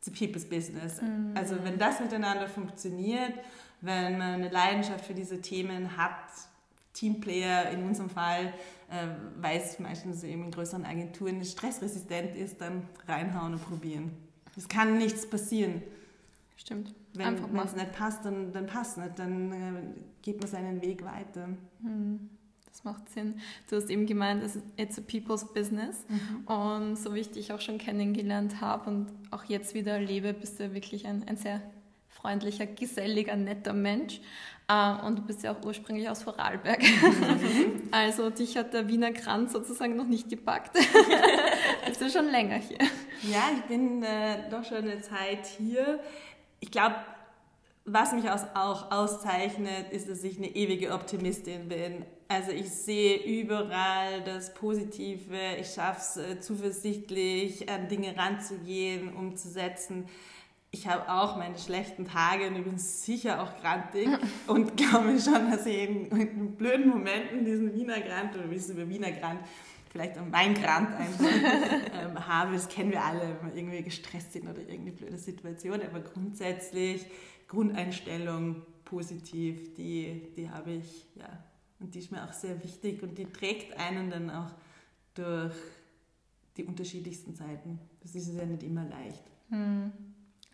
zu 0.00 0.10
People's 0.10 0.48
Business. 0.48 1.00
Mhm. 1.00 1.32
Also 1.34 1.56
wenn 1.62 1.78
das 1.78 2.00
miteinander 2.00 2.48
funktioniert, 2.48 3.34
wenn 3.80 4.18
man 4.18 4.34
eine 4.34 4.48
Leidenschaft 4.48 5.04
für 5.04 5.14
diese 5.14 5.40
Themen 5.40 5.96
hat, 5.96 6.12
Teamplayer 6.92 7.70
in 7.70 7.84
unserem 7.84 8.10
Fall, 8.10 8.52
äh, 8.90 9.06
weiß 9.40 9.78
meistens 9.78 10.24
eben 10.24 10.44
in 10.44 10.50
größeren 10.50 10.84
Agenturen 10.84 11.44
stressresistent 11.44 12.36
ist, 12.36 12.60
dann 12.60 12.88
reinhauen 13.06 13.54
und 13.54 13.64
probieren. 13.64 14.12
Es 14.56 14.66
kann 14.66 14.98
nichts 14.98 15.28
passieren. 15.28 15.82
Stimmt. 16.56 16.92
Wenn 17.18 17.34
es 17.34 17.76
nicht 17.76 17.92
passt, 17.92 18.24
dann, 18.24 18.52
dann 18.52 18.66
passt 18.66 18.98
nicht, 18.98 19.18
dann 19.18 19.52
äh, 19.52 19.82
geht 20.22 20.40
man 20.40 20.48
seinen 20.48 20.82
Weg 20.82 21.04
weiter. 21.04 21.48
Hm, 21.82 22.30
das 22.66 22.84
macht 22.84 23.08
Sinn. 23.10 23.40
Du 23.68 23.76
hast 23.76 23.90
eben 23.90 24.06
gemeint, 24.06 24.42
es 24.42 24.56
ist 24.56 24.64
it's 24.76 24.98
a 24.98 25.02
people's 25.02 25.44
business. 25.52 26.04
Mhm. 26.08 26.46
Und 26.46 26.96
so 26.96 27.14
wie 27.14 27.20
ich 27.20 27.30
dich 27.30 27.52
auch 27.52 27.60
schon 27.60 27.78
kennengelernt 27.78 28.60
habe 28.60 28.90
und 28.90 29.06
auch 29.30 29.44
jetzt 29.44 29.74
wieder 29.74 29.92
erlebe, 29.92 30.32
bist 30.32 30.60
du 30.60 30.72
wirklich 30.74 31.06
ein, 31.06 31.26
ein 31.26 31.36
sehr 31.36 31.60
freundlicher, 32.08 32.66
geselliger, 32.66 33.36
netter 33.36 33.72
Mensch. 33.72 34.20
Uh, 34.70 35.06
und 35.06 35.18
du 35.18 35.22
bist 35.22 35.42
ja 35.42 35.52
auch 35.52 35.64
ursprünglich 35.64 36.10
aus 36.10 36.22
Vorarlberg. 36.22 36.82
Mhm. 36.82 37.88
also 37.90 38.28
dich 38.28 38.54
hat 38.58 38.74
der 38.74 38.86
Wiener 38.86 39.12
Kranz 39.12 39.52
sozusagen 39.54 39.96
noch 39.96 40.06
nicht 40.06 40.28
gepackt. 40.28 40.76
bist 41.86 42.02
du 42.02 42.10
schon 42.10 42.26
länger 42.26 42.56
hier? 42.56 42.76
Ja, 43.22 43.48
ich 43.56 43.62
bin 43.62 44.02
äh, 44.02 44.50
doch 44.50 44.64
schon 44.64 44.78
eine 44.78 45.00
Zeit 45.00 45.46
hier 45.56 46.00
ich 46.60 46.70
glaube, 46.70 46.96
was 47.84 48.12
mich 48.12 48.24
auch 48.30 48.90
auszeichnet, 48.90 49.90
ist, 49.90 50.08
dass 50.08 50.22
ich 50.24 50.36
eine 50.36 50.48
ewige 50.48 50.92
Optimistin 50.92 51.68
bin. 51.68 52.04
Also 52.28 52.50
ich 52.50 52.68
sehe 52.68 53.16
überall 53.16 54.22
das 54.22 54.52
Positive, 54.52 55.36
ich 55.58 55.72
schaffe 55.72 56.00
es 56.00 56.16
äh, 56.18 56.40
zuversichtlich, 56.40 57.70
an 57.70 57.88
Dinge 57.88 58.14
ranzugehen, 58.16 59.14
umzusetzen. 59.14 60.06
Ich 60.70 60.86
habe 60.86 61.10
auch 61.10 61.38
meine 61.38 61.58
schlechten 61.58 62.04
Tage 62.04 62.48
und 62.48 62.56
ich 62.56 62.64
bin 62.64 62.76
sicher 62.76 63.42
auch 63.42 63.56
grantig 63.62 64.08
und 64.46 64.76
glaube 64.76 65.18
schon, 65.18 65.50
dass 65.50 65.64
ich 65.64 65.88
in, 65.88 66.10
in 66.10 66.56
blöden 66.56 66.90
Momenten 66.90 67.46
diesen 67.46 67.74
Wiener 67.74 68.00
Grant 68.00 68.36
oder 68.36 68.52
es 68.52 68.68
über 68.68 68.86
Wiener 68.86 69.12
Grant 69.12 69.40
vielleicht 69.90 70.18
am 70.18 70.32
Weingrand 70.32 70.94
einfach 70.94 71.24
ähm, 71.94 72.28
habe. 72.28 72.52
Das 72.52 72.68
kennen 72.68 72.90
wir 72.90 73.04
alle, 73.04 73.36
wenn 73.40 73.50
wir 73.50 73.56
irgendwie 73.56 73.82
gestresst 73.82 74.32
sind 74.32 74.48
oder 74.48 74.60
irgendeine 74.60 74.92
blöde 74.92 75.18
Situation. 75.18 75.80
Aber 75.82 76.00
grundsätzlich 76.00 77.06
Grundeinstellung 77.48 78.62
positiv, 78.84 79.74
die, 79.74 80.32
die 80.36 80.50
habe 80.50 80.72
ich, 80.72 81.06
ja. 81.14 81.44
Und 81.80 81.94
die 81.94 82.00
ist 82.00 82.10
mir 82.10 82.24
auch 82.24 82.32
sehr 82.32 82.62
wichtig 82.64 83.02
und 83.02 83.16
die 83.18 83.26
trägt 83.26 83.78
einen 83.78 84.10
dann 84.10 84.30
auch 84.30 84.50
durch 85.14 85.54
die 86.56 86.64
unterschiedlichsten 86.64 87.34
Zeiten. 87.34 87.78
Das 88.00 88.14
ist 88.14 88.34
ja 88.34 88.44
nicht 88.44 88.64
immer 88.64 88.84
leicht. 88.84 89.22
Hm. 89.50 89.92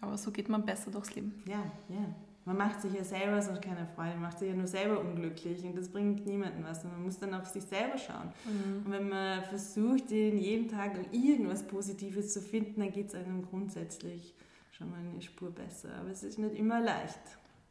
Aber 0.00 0.18
so 0.18 0.30
geht 0.30 0.50
man 0.50 0.66
besser 0.66 0.90
durchs 0.90 1.14
Leben. 1.14 1.42
Ja, 1.46 1.64
ja. 1.88 2.14
Man 2.46 2.58
macht 2.58 2.82
sich 2.82 2.92
ja 2.92 3.04
selber 3.04 3.40
so 3.40 3.52
keine 3.52 3.86
Freude, 3.86 4.10
man 4.12 4.22
macht 4.22 4.38
sich 4.38 4.48
ja 4.50 4.54
nur 4.54 4.66
selber 4.66 5.00
unglücklich 5.00 5.64
und 5.64 5.76
das 5.76 5.88
bringt 5.88 6.26
niemandem 6.26 6.64
was. 6.64 6.84
Und 6.84 6.92
man 6.92 7.02
muss 7.02 7.18
dann 7.18 7.32
auf 7.32 7.46
sich 7.46 7.64
selber 7.64 7.96
schauen. 7.96 8.32
Mhm. 8.44 8.84
Und 8.84 8.92
wenn 8.92 9.08
man 9.08 9.42
versucht, 9.44 10.10
in 10.10 10.36
jedem 10.36 10.68
Tag 10.68 10.92
irgendwas 11.10 11.66
Positives 11.66 12.34
zu 12.34 12.42
finden, 12.42 12.80
dann 12.80 12.92
geht 12.92 13.08
es 13.08 13.14
einem 13.14 13.46
grundsätzlich 13.46 14.34
schon 14.72 14.90
mal 14.90 14.98
eine 14.98 15.22
Spur 15.22 15.50
besser. 15.50 15.88
Aber 15.98 16.10
es 16.10 16.22
ist 16.22 16.38
nicht 16.38 16.54
immer 16.54 16.80
leicht. 16.80 17.20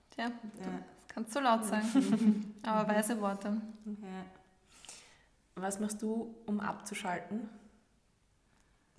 Tja, 0.10 0.26
ja. 0.26 0.32
das 0.62 1.08
kannst 1.08 1.36
du 1.36 1.40
laut 1.40 1.66
sagen. 1.66 2.56
Aber 2.64 2.92
weise 2.92 3.20
Worte. 3.22 3.62
Ja. 3.86 4.26
Was 5.56 5.80
machst 5.80 6.02
du, 6.02 6.36
um 6.48 6.60
abzuschalten? 6.60 7.48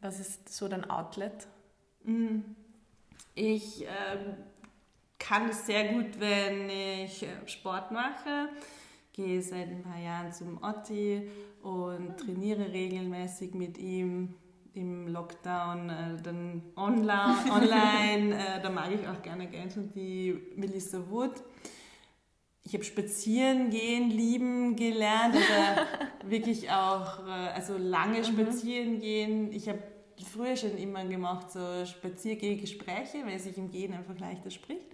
Was 0.00 0.20
ist 0.20 0.54
so 0.54 0.68
dein 0.68 0.88
Outlet? 0.88 1.48
Mhm. 2.04 2.44
Ich 3.34 3.82
ähm, 3.82 4.36
kann 5.18 5.48
es 5.48 5.66
sehr 5.66 5.92
gut, 5.92 6.18
wenn 6.18 6.68
ich 6.68 7.22
äh, 7.22 7.46
Sport 7.46 7.90
mache. 7.92 8.48
Gehe 9.12 9.40
seit 9.40 9.68
ein 9.68 9.82
paar 9.82 10.00
Jahren 10.00 10.32
zum 10.32 10.62
Otti 10.62 11.30
und 11.62 12.16
trainiere 12.18 12.72
regelmäßig 12.72 13.54
mit 13.54 13.78
ihm 13.78 14.34
im 14.74 15.06
Lockdown, 15.06 15.88
äh, 15.88 16.22
dann 16.22 16.62
online. 16.76 17.36
online 17.50 18.34
äh, 18.34 18.60
da 18.62 18.70
mag 18.70 18.90
ich 18.92 19.06
auch 19.06 19.22
gerne 19.22 19.46
Games 19.46 19.76
und 19.76 19.94
die 19.94 20.36
Melissa 20.56 20.98
Wood. 21.08 21.42
Ich 22.64 22.74
habe 22.74 22.82
Spazieren 22.82 23.70
gehen 23.70 24.10
lieben 24.10 24.74
gelernt 24.74 25.36
oder 25.36 25.86
wirklich 26.28 26.70
auch 26.70 27.26
äh, 27.26 27.52
also 27.54 27.76
lange 27.76 28.18
mhm. 28.18 28.24
spazieren 28.24 29.00
gehen. 29.00 29.52
Ich 29.52 29.68
habe 29.68 29.82
früher 30.22 30.56
schon 30.56 30.76
immer 30.76 31.04
gemacht, 31.04 31.50
so 31.50 31.84
Spaziergehgespräche, 31.84 33.24
weil 33.26 33.38
sich 33.38 33.56
im 33.58 33.70
Gehen 33.70 33.94
einfach 33.94 34.18
leichter 34.18 34.50
spricht. 34.50 34.86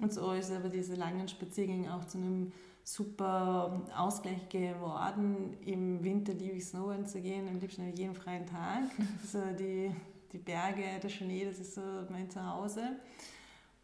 Und 0.00 0.12
so 0.12 0.32
ist 0.32 0.50
aber 0.50 0.68
diese 0.68 0.94
langen 0.94 1.28
Spaziergänge 1.28 1.94
auch 1.94 2.04
zu 2.04 2.18
einem 2.18 2.52
super 2.82 3.82
Ausgleich 3.96 4.48
geworden. 4.48 5.56
Im 5.64 6.02
Winter 6.04 6.34
liebe 6.34 6.56
ich 6.56 6.66
Snowboarden 6.66 7.06
zu 7.06 7.20
gehen, 7.20 7.48
am 7.48 7.58
liebsten 7.58 7.92
jeden 7.94 8.14
freien 8.14 8.46
Tag. 8.46 8.82
So 9.24 9.40
die, 9.58 9.90
die 10.32 10.38
Berge, 10.38 11.00
der 11.02 11.08
Schnee, 11.08 11.44
das 11.44 11.58
ist 11.58 11.74
so 11.74 11.82
mein 12.10 12.28
Zuhause. 12.30 12.96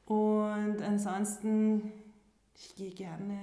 Und 0.06 0.82
ansonsten, 0.82 1.92
ich 2.54 2.74
gehe 2.74 2.90
gerne 2.90 3.38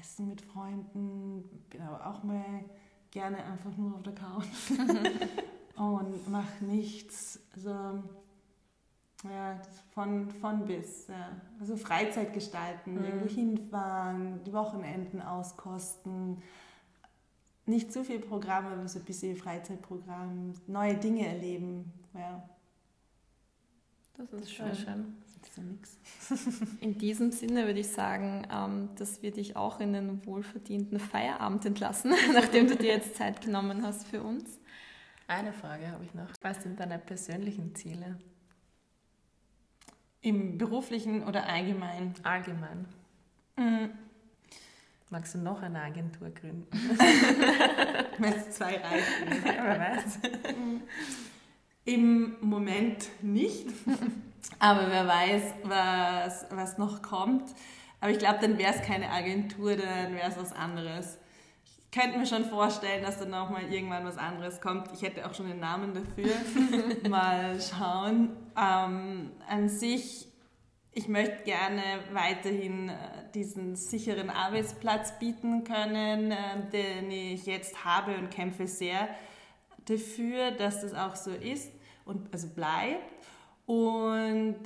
essen 0.00 0.28
mit 0.28 0.40
Freunden, 0.40 1.44
bin 1.70 1.82
aber 1.82 2.06
auch 2.06 2.24
mal 2.24 2.64
gerne 3.10 3.44
einfach 3.44 3.76
nur 3.76 3.94
auf 3.94 4.02
der 4.02 4.14
Couch 4.14 4.44
und 5.76 6.30
mache 6.30 6.64
nichts. 6.64 7.40
Also 7.54 8.02
ja, 9.24 9.60
von, 9.92 10.30
von 10.30 10.66
bis. 10.66 11.08
Ja. 11.08 11.40
Also 11.60 11.76
Freizeit 11.76 12.32
gestalten, 12.32 12.94
mhm. 12.94 13.04
irgendwo 13.04 13.28
hinfahren, 13.28 14.44
die 14.44 14.52
Wochenenden 14.52 15.22
auskosten. 15.22 16.42
Nicht 17.66 17.92
zu 17.92 18.04
viel 18.04 18.20
Programm, 18.20 18.66
aber 18.66 18.86
so 18.88 18.98
ein 18.98 19.04
bisschen 19.06 19.36
Freizeitprogramm, 19.36 20.52
neue 20.66 20.96
Dinge 20.96 21.26
erleben. 21.26 21.90
Ja. 22.12 22.46
Das 24.16 24.32
ist 24.32 24.52
schön. 24.52 24.74
schön. 24.74 25.16
Das 25.22 25.48
ist 25.48 25.56
ja 25.56 25.62
nix. 25.62 25.98
In 26.80 26.98
diesem 26.98 27.32
Sinne 27.32 27.66
würde 27.66 27.80
ich 27.80 27.88
sagen, 27.88 28.46
ähm, 28.52 28.90
dass 28.96 29.22
wir 29.22 29.32
dich 29.32 29.56
auch 29.56 29.80
in 29.80 29.92
den 29.92 30.24
wohlverdienten 30.26 31.00
Feierabend 31.00 31.64
entlassen, 31.64 32.12
nachdem 32.34 32.68
du 32.68 32.76
dir 32.76 32.88
jetzt 32.88 33.16
Zeit 33.16 33.40
genommen 33.40 33.82
hast 33.82 34.06
für 34.06 34.22
uns. 34.22 34.58
Eine 35.26 35.52
Frage 35.52 35.90
habe 35.90 36.04
ich 36.04 36.14
noch. 36.14 36.28
Was 36.42 36.62
sind 36.62 36.78
deine 36.78 36.98
persönlichen 36.98 37.74
Ziele? 37.74 38.18
Im 40.20 40.58
beruflichen 40.58 41.24
oder 41.24 41.46
allgemein? 41.48 42.14
Allgemein. 42.22 42.86
Mhm. 43.56 43.90
Magst 45.10 45.34
du 45.34 45.38
noch 45.38 45.62
eine 45.62 45.80
Agentur 45.80 46.30
gründen? 46.30 46.66
Meinst 48.18 48.54
zwei 48.54 48.76
reichen? 48.76 49.44
Wer 49.44 49.78
weiß. 49.78 50.18
Im 51.84 52.36
Moment 52.40 53.10
nicht. 53.22 53.66
Aber 54.58 54.90
wer 54.90 55.06
weiß, 55.06 55.42
was, 55.62 56.46
was 56.50 56.78
noch 56.78 57.02
kommt. 57.02 57.54
Aber 58.00 58.10
ich 58.10 58.18
glaube, 58.18 58.38
dann 58.40 58.58
wäre 58.58 58.74
es 58.74 58.82
keine 58.82 59.10
Agentur, 59.10 59.76
dann 59.76 60.14
wäre 60.14 60.28
es 60.28 60.36
was 60.36 60.52
anderes. 60.52 61.18
Ich 61.94 62.00
könnte 62.00 62.18
mir 62.18 62.26
schon 62.26 62.44
vorstellen, 62.44 63.04
dass 63.04 63.20
dann 63.20 63.32
auch 63.34 63.50
mal 63.50 63.72
irgendwann 63.72 64.04
was 64.04 64.18
anderes 64.18 64.60
kommt. 64.60 64.90
Ich 64.92 65.02
hätte 65.02 65.24
auch 65.24 65.32
schon 65.32 65.46
den 65.46 65.60
Namen 65.60 65.94
dafür. 65.94 66.34
mal 67.08 67.56
schauen. 67.60 68.30
Ähm, 68.58 69.30
an 69.46 69.68
sich, 69.68 70.26
ich 70.90 71.06
möchte 71.06 71.44
gerne 71.44 71.82
weiterhin 72.12 72.88
äh, 72.88 72.94
diesen 73.32 73.76
sicheren 73.76 74.28
Arbeitsplatz 74.28 75.20
bieten 75.20 75.62
können, 75.62 76.32
äh, 76.32 76.68
den 76.72 77.12
ich 77.12 77.46
jetzt 77.46 77.84
habe 77.84 78.16
und 78.16 78.28
kämpfe 78.28 78.66
sehr 78.66 79.08
dafür, 79.84 80.50
dass 80.50 80.80
das 80.80 80.94
auch 80.94 81.14
so 81.14 81.30
ist 81.30 81.70
und 82.06 82.26
also 82.32 82.48
bleibt. 82.48 83.04
Und 83.66 84.58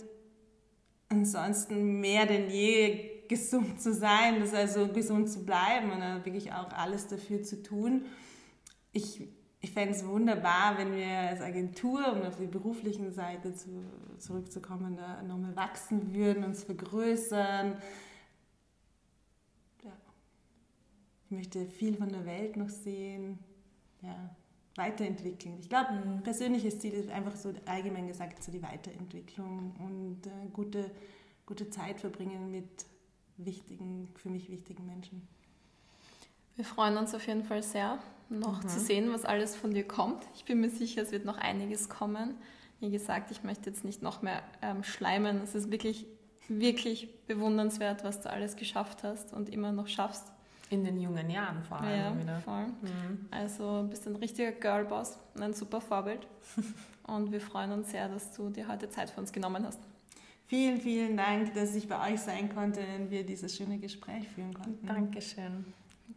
ansonsten 1.11 2.01
mehr 2.01 2.24
denn 2.24 2.49
je 2.49 3.18
gesund 3.29 3.81
zu 3.81 3.93
sein, 3.93 4.41
das 4.41 4.55
also 4.55 4.89
gesund 4.89 5.31
zu 5.31 5.45
bleiben 5.45 5.91
und 5.91 6.01
wirklich 6.24 6.53
auch 6.53 6.72
alles 6.72 7.07
dafür 7.09 7.43
zu 7.43 7.62
tun. 7.62 8.07
Ich, 8.93 9.29
ich 9.61 9.70
fände 9.70 9.95
es 9.95 10.07
wunderbar, 10.07 10.79
wenn 10.79 10.95
wir 10.95 11.07
als 11.07 11.41
Agentur, 11.41 12.12
um 12.12 12.22
auf 12.22 12.37
die 12.37 12.47
beruflichen 12.47 13.12
Seite 13.12 13.55
zu, 13.55 13.85
zurückzukommen, 14.18 14.97
da 14.97 15.22
nochmal 15.22 15.55
wachsen 15.57 16.14
würden, 16.14 16.45
uns 16.45 16.64
vergrößern. 16.64 17.76
Ja. 19.85 19.93
Ich 21.26 21.31
möchte 21.31 21.66
viel 21.66 21.97
von 21.97 22.09
der 22.09 22.24
Welt 22.24 22.57
noch 22.57 22.70
sehen. 22.70 23.39
Ja 24.01 24.31
weiterentwickeln. 24.79 25.59
Ich 25.61 25.68
glaube, 25.68 25.91
ein 25.91 26.22
persönliches 26.22 26.79
Ziel 26.79 26.95
ist 26.95 27.11
einfach 27.11 27.37
so 27.37 27.53
allgemein 27.66 28.07
gesagt 28.07 28.43
so 28.43 28.51
die 28.51 28.62
Weiterentwicklung 28.62 29.74
und 29.81 30.26
äh, 30.26 30.49
gute, 30.53 30.91
gute 31.45 31.68
Zeit 31.68 32.01
verbringen 32.01 32.51
mit 32.51 32.87
wichtigen, 33.39 34.09
für 34.16 34.28
mich 34.28 34.51
wichtigen 34.51 34.86
Menschen. 34.86 35.26
Wir 36.57 36.64
freuen 36.64 36.97
uns 36.97 37.14
auf 37.14 37.26
jeden 37.26 37.45
Fall 37.45 37.62
sehr, 37.62 37.99
noch 38.28 38.62
mhm. 38.62 38.68
zu 38.68 38.80
sehen, 38.80 39.12
was 39.12 39.24
alles 39.24 39.57
von 39.57 39.72
dir 39.72 39.86
kommt. 39.86 40.24
Ich 40.34 40.45
bin 40.45 40.61
mir 40.61 40.70
sicher, 40.70 41.03
es 41.03 41.12
wird 41.12 41.24
noch 41.24 41.39
einiges 41.39 41.89
kommen. 41.89 42.34
Wie 42.80 42.91
gesagt, 42.91 43.30
ich 43.30 43.43
möchte 43.43 43.70
jetzt 43.70 43.84
nicht 43.84 44.03
noch 44.03 44.22
mehr 44.22 44.43
ähm, 44.61 44.82
schleimen. 44.82 45.41
Es 45.43 45.55
ist 45.55 45.70
wirklich, 45.70 46.07
wirklich 46.49 47.09
bewundernswert, 47.26 48.05
was 48.05 48.20
du 48.20 48.30
alles 48.30 48.57
geschafft 48.57 49.03
hast 49.03 49.32
und 49.32 49.49
immer 49.49 49.72
noch 49.72 49.89
schaffst. 49.89 50.32
In 50.70 50.84
den 50.84 51.01
jungen 51.01 51.30
Jahren 51.30 51.62
vor 51.62 51.80
allem 51.80 52.16
ja, 52.16 52.20
wieder. 52.20 52.41
Voll. 52.41 52.66
Mhm. 52.66 53.28
Also 53.30 53.86
bist 53.89 54.07
ein 54.07 54.16
richtiger 54.16 54.53
Girlboss 54.53 55.18
und 55.34 55.43
ein 55.43 55.55
super 55.55 55.80
Vorbild. 55.80 56.26
und 57.07 57.32
wir 57.32 57.41
freuen 57.41 57.72
uns 57.72 57.91
sehr, 57.91 58.09
dass 58.09 58.32
du 58.32 58.51
dir 58.51 58.68
heute 58.68 58.91
Zeit 58.91 59.11
für 59.11 59.20
uns 59.20 59.32
genommen 59.32 59.64
hast. 59.64 59.80
Vielen, 60.49 60.81
vielen 60.81 61.15
Dank, 61.15 61.53
dass 61.53 61.75
ich 61.75 61.87
bei 61.87 62.11
euch 62.11 62.21
sein 62.21 62.53
konnte 62.55 62.81
und 62.99 63.11
wir 63.11 63.23
dieses 63.23 63.55
schöne 63.55 63.77
Gespräch 63.77 64.27
führen 64.35 64.55
konnten. 64.55 64.87
Dankeschön. 64.87 65.67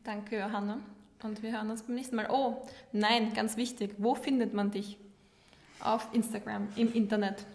Danke, 0.06 0.40
Johanna. 0.40 0.80
Und 1.22 1.44
wir 1.44 1.52
hören 1.52 1.70
uns 1.70 1.84
beim 1.84 1.96
nächsten 1.96 2.16
Mal. 2.16 2.30
Oh, 2.32 2.66
nein, 2.94 3.34
ganz 3.34 3.58
wichtig. 3.58 3.94
Wo 3.98 4.16
findet 4.16 4.54
man 4.54 4.72
dich? 4.72 4.98
Auf 5.82 6.08
Instagram, 6.14 6.70
im 6.78 6.94
Internet. 6.94 7.46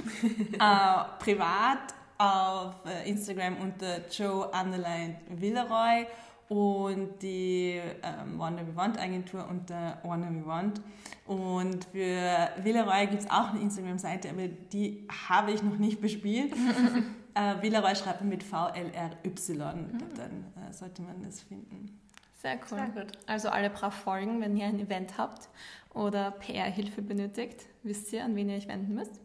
uh, 0.00 1.04
privat 1.20 1.94
auf 2.18 2.74
äh, 2.86 3.08
Instagram 3.08 3.58
unter 3.58 4.08
Joe 4.08 4.48
Underline 4.48 5.18
Villeroy 5.28 6.06
und 6.48 7.22
die 7.22 7.80
ähm, 8.02 8.38
Wonder 8.38 8.66
We 8.66 8.76
Want 8.76 8.98
Agentur 8.98 9.46
unter 9.48 9.98
Wonder 10.02 10.30
We 10.30 10.46
Want. 10.46 10.80
Und 11.26 11.84
für 11.86 12.50
Villeroy 12.62 13.06
gibt 13.08 13.22
es 13.22 13.30
auch 13.30 13.50
eine 13.50 13.60
Instagram-Seite, 13.60 14.30
aber 14.30 14.46
die 14.46 15.06
habe 15.28 15.52
ich 15.52 15.62
noch 15.62 15.76
nicht 15.76 16.00
bespielt. 16.00 16.52
äh, 17.34 17.62
Villeroy 17.62 17.96
schreibt 17.96 18.22
mit 18.22 18.44
V-L-R-Y, 18.44 19.58
mhm. 19.58 19.98
dann 20.16 20.68
äh, 20.68 20.72
sollte 20.72 21.02
man 21.02 21.22
das 21.22 21.42
finden. 21.42 21.98
Sehr 22.40 22.58
cool. 22.70 22.78
Sehr 22.78 23.04
gut. 23.04 23.12
Also 23.26 23.48
alle 23.48 23.70
brav 23.70 23.94
folgen, 23.94 24.40
wenn 24.40 24.56
ihr 24.56 24.66
ein 24.66 24.78
Event 24.78 25.18
habt 25.18 25.48
oder 25.94 26.30
PR-Hilfe 26.30 27.02
benötigt, 27.02 27.66
wisst 27.82 28.12
ihr, 28.12 28.24
an 28.24 28.36
wen 28.36 28.48
ihr 28.50 28.56
euch 28.56 28.68
wenden 28.68 28.94
müsst. 28.94 29.20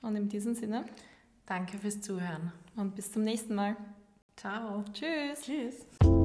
Und 0.00 0.16
in 0.16 0.28
diesem 0.28 0.54
Sinne. 0.54 0.84
Danke 1.44 1.76
fürs 1.78 2.00
Zuhören. 2.00 2.52
Und 2.76 2.94
bis 2.94 3.12
zum 3.12 3.24
nächsten 3.24 3.54
Mal. 3.54 3.76
Ciao. 4.36 4.84
Tschüss. 4.92 5.42
Tschüss. 5.42 6.17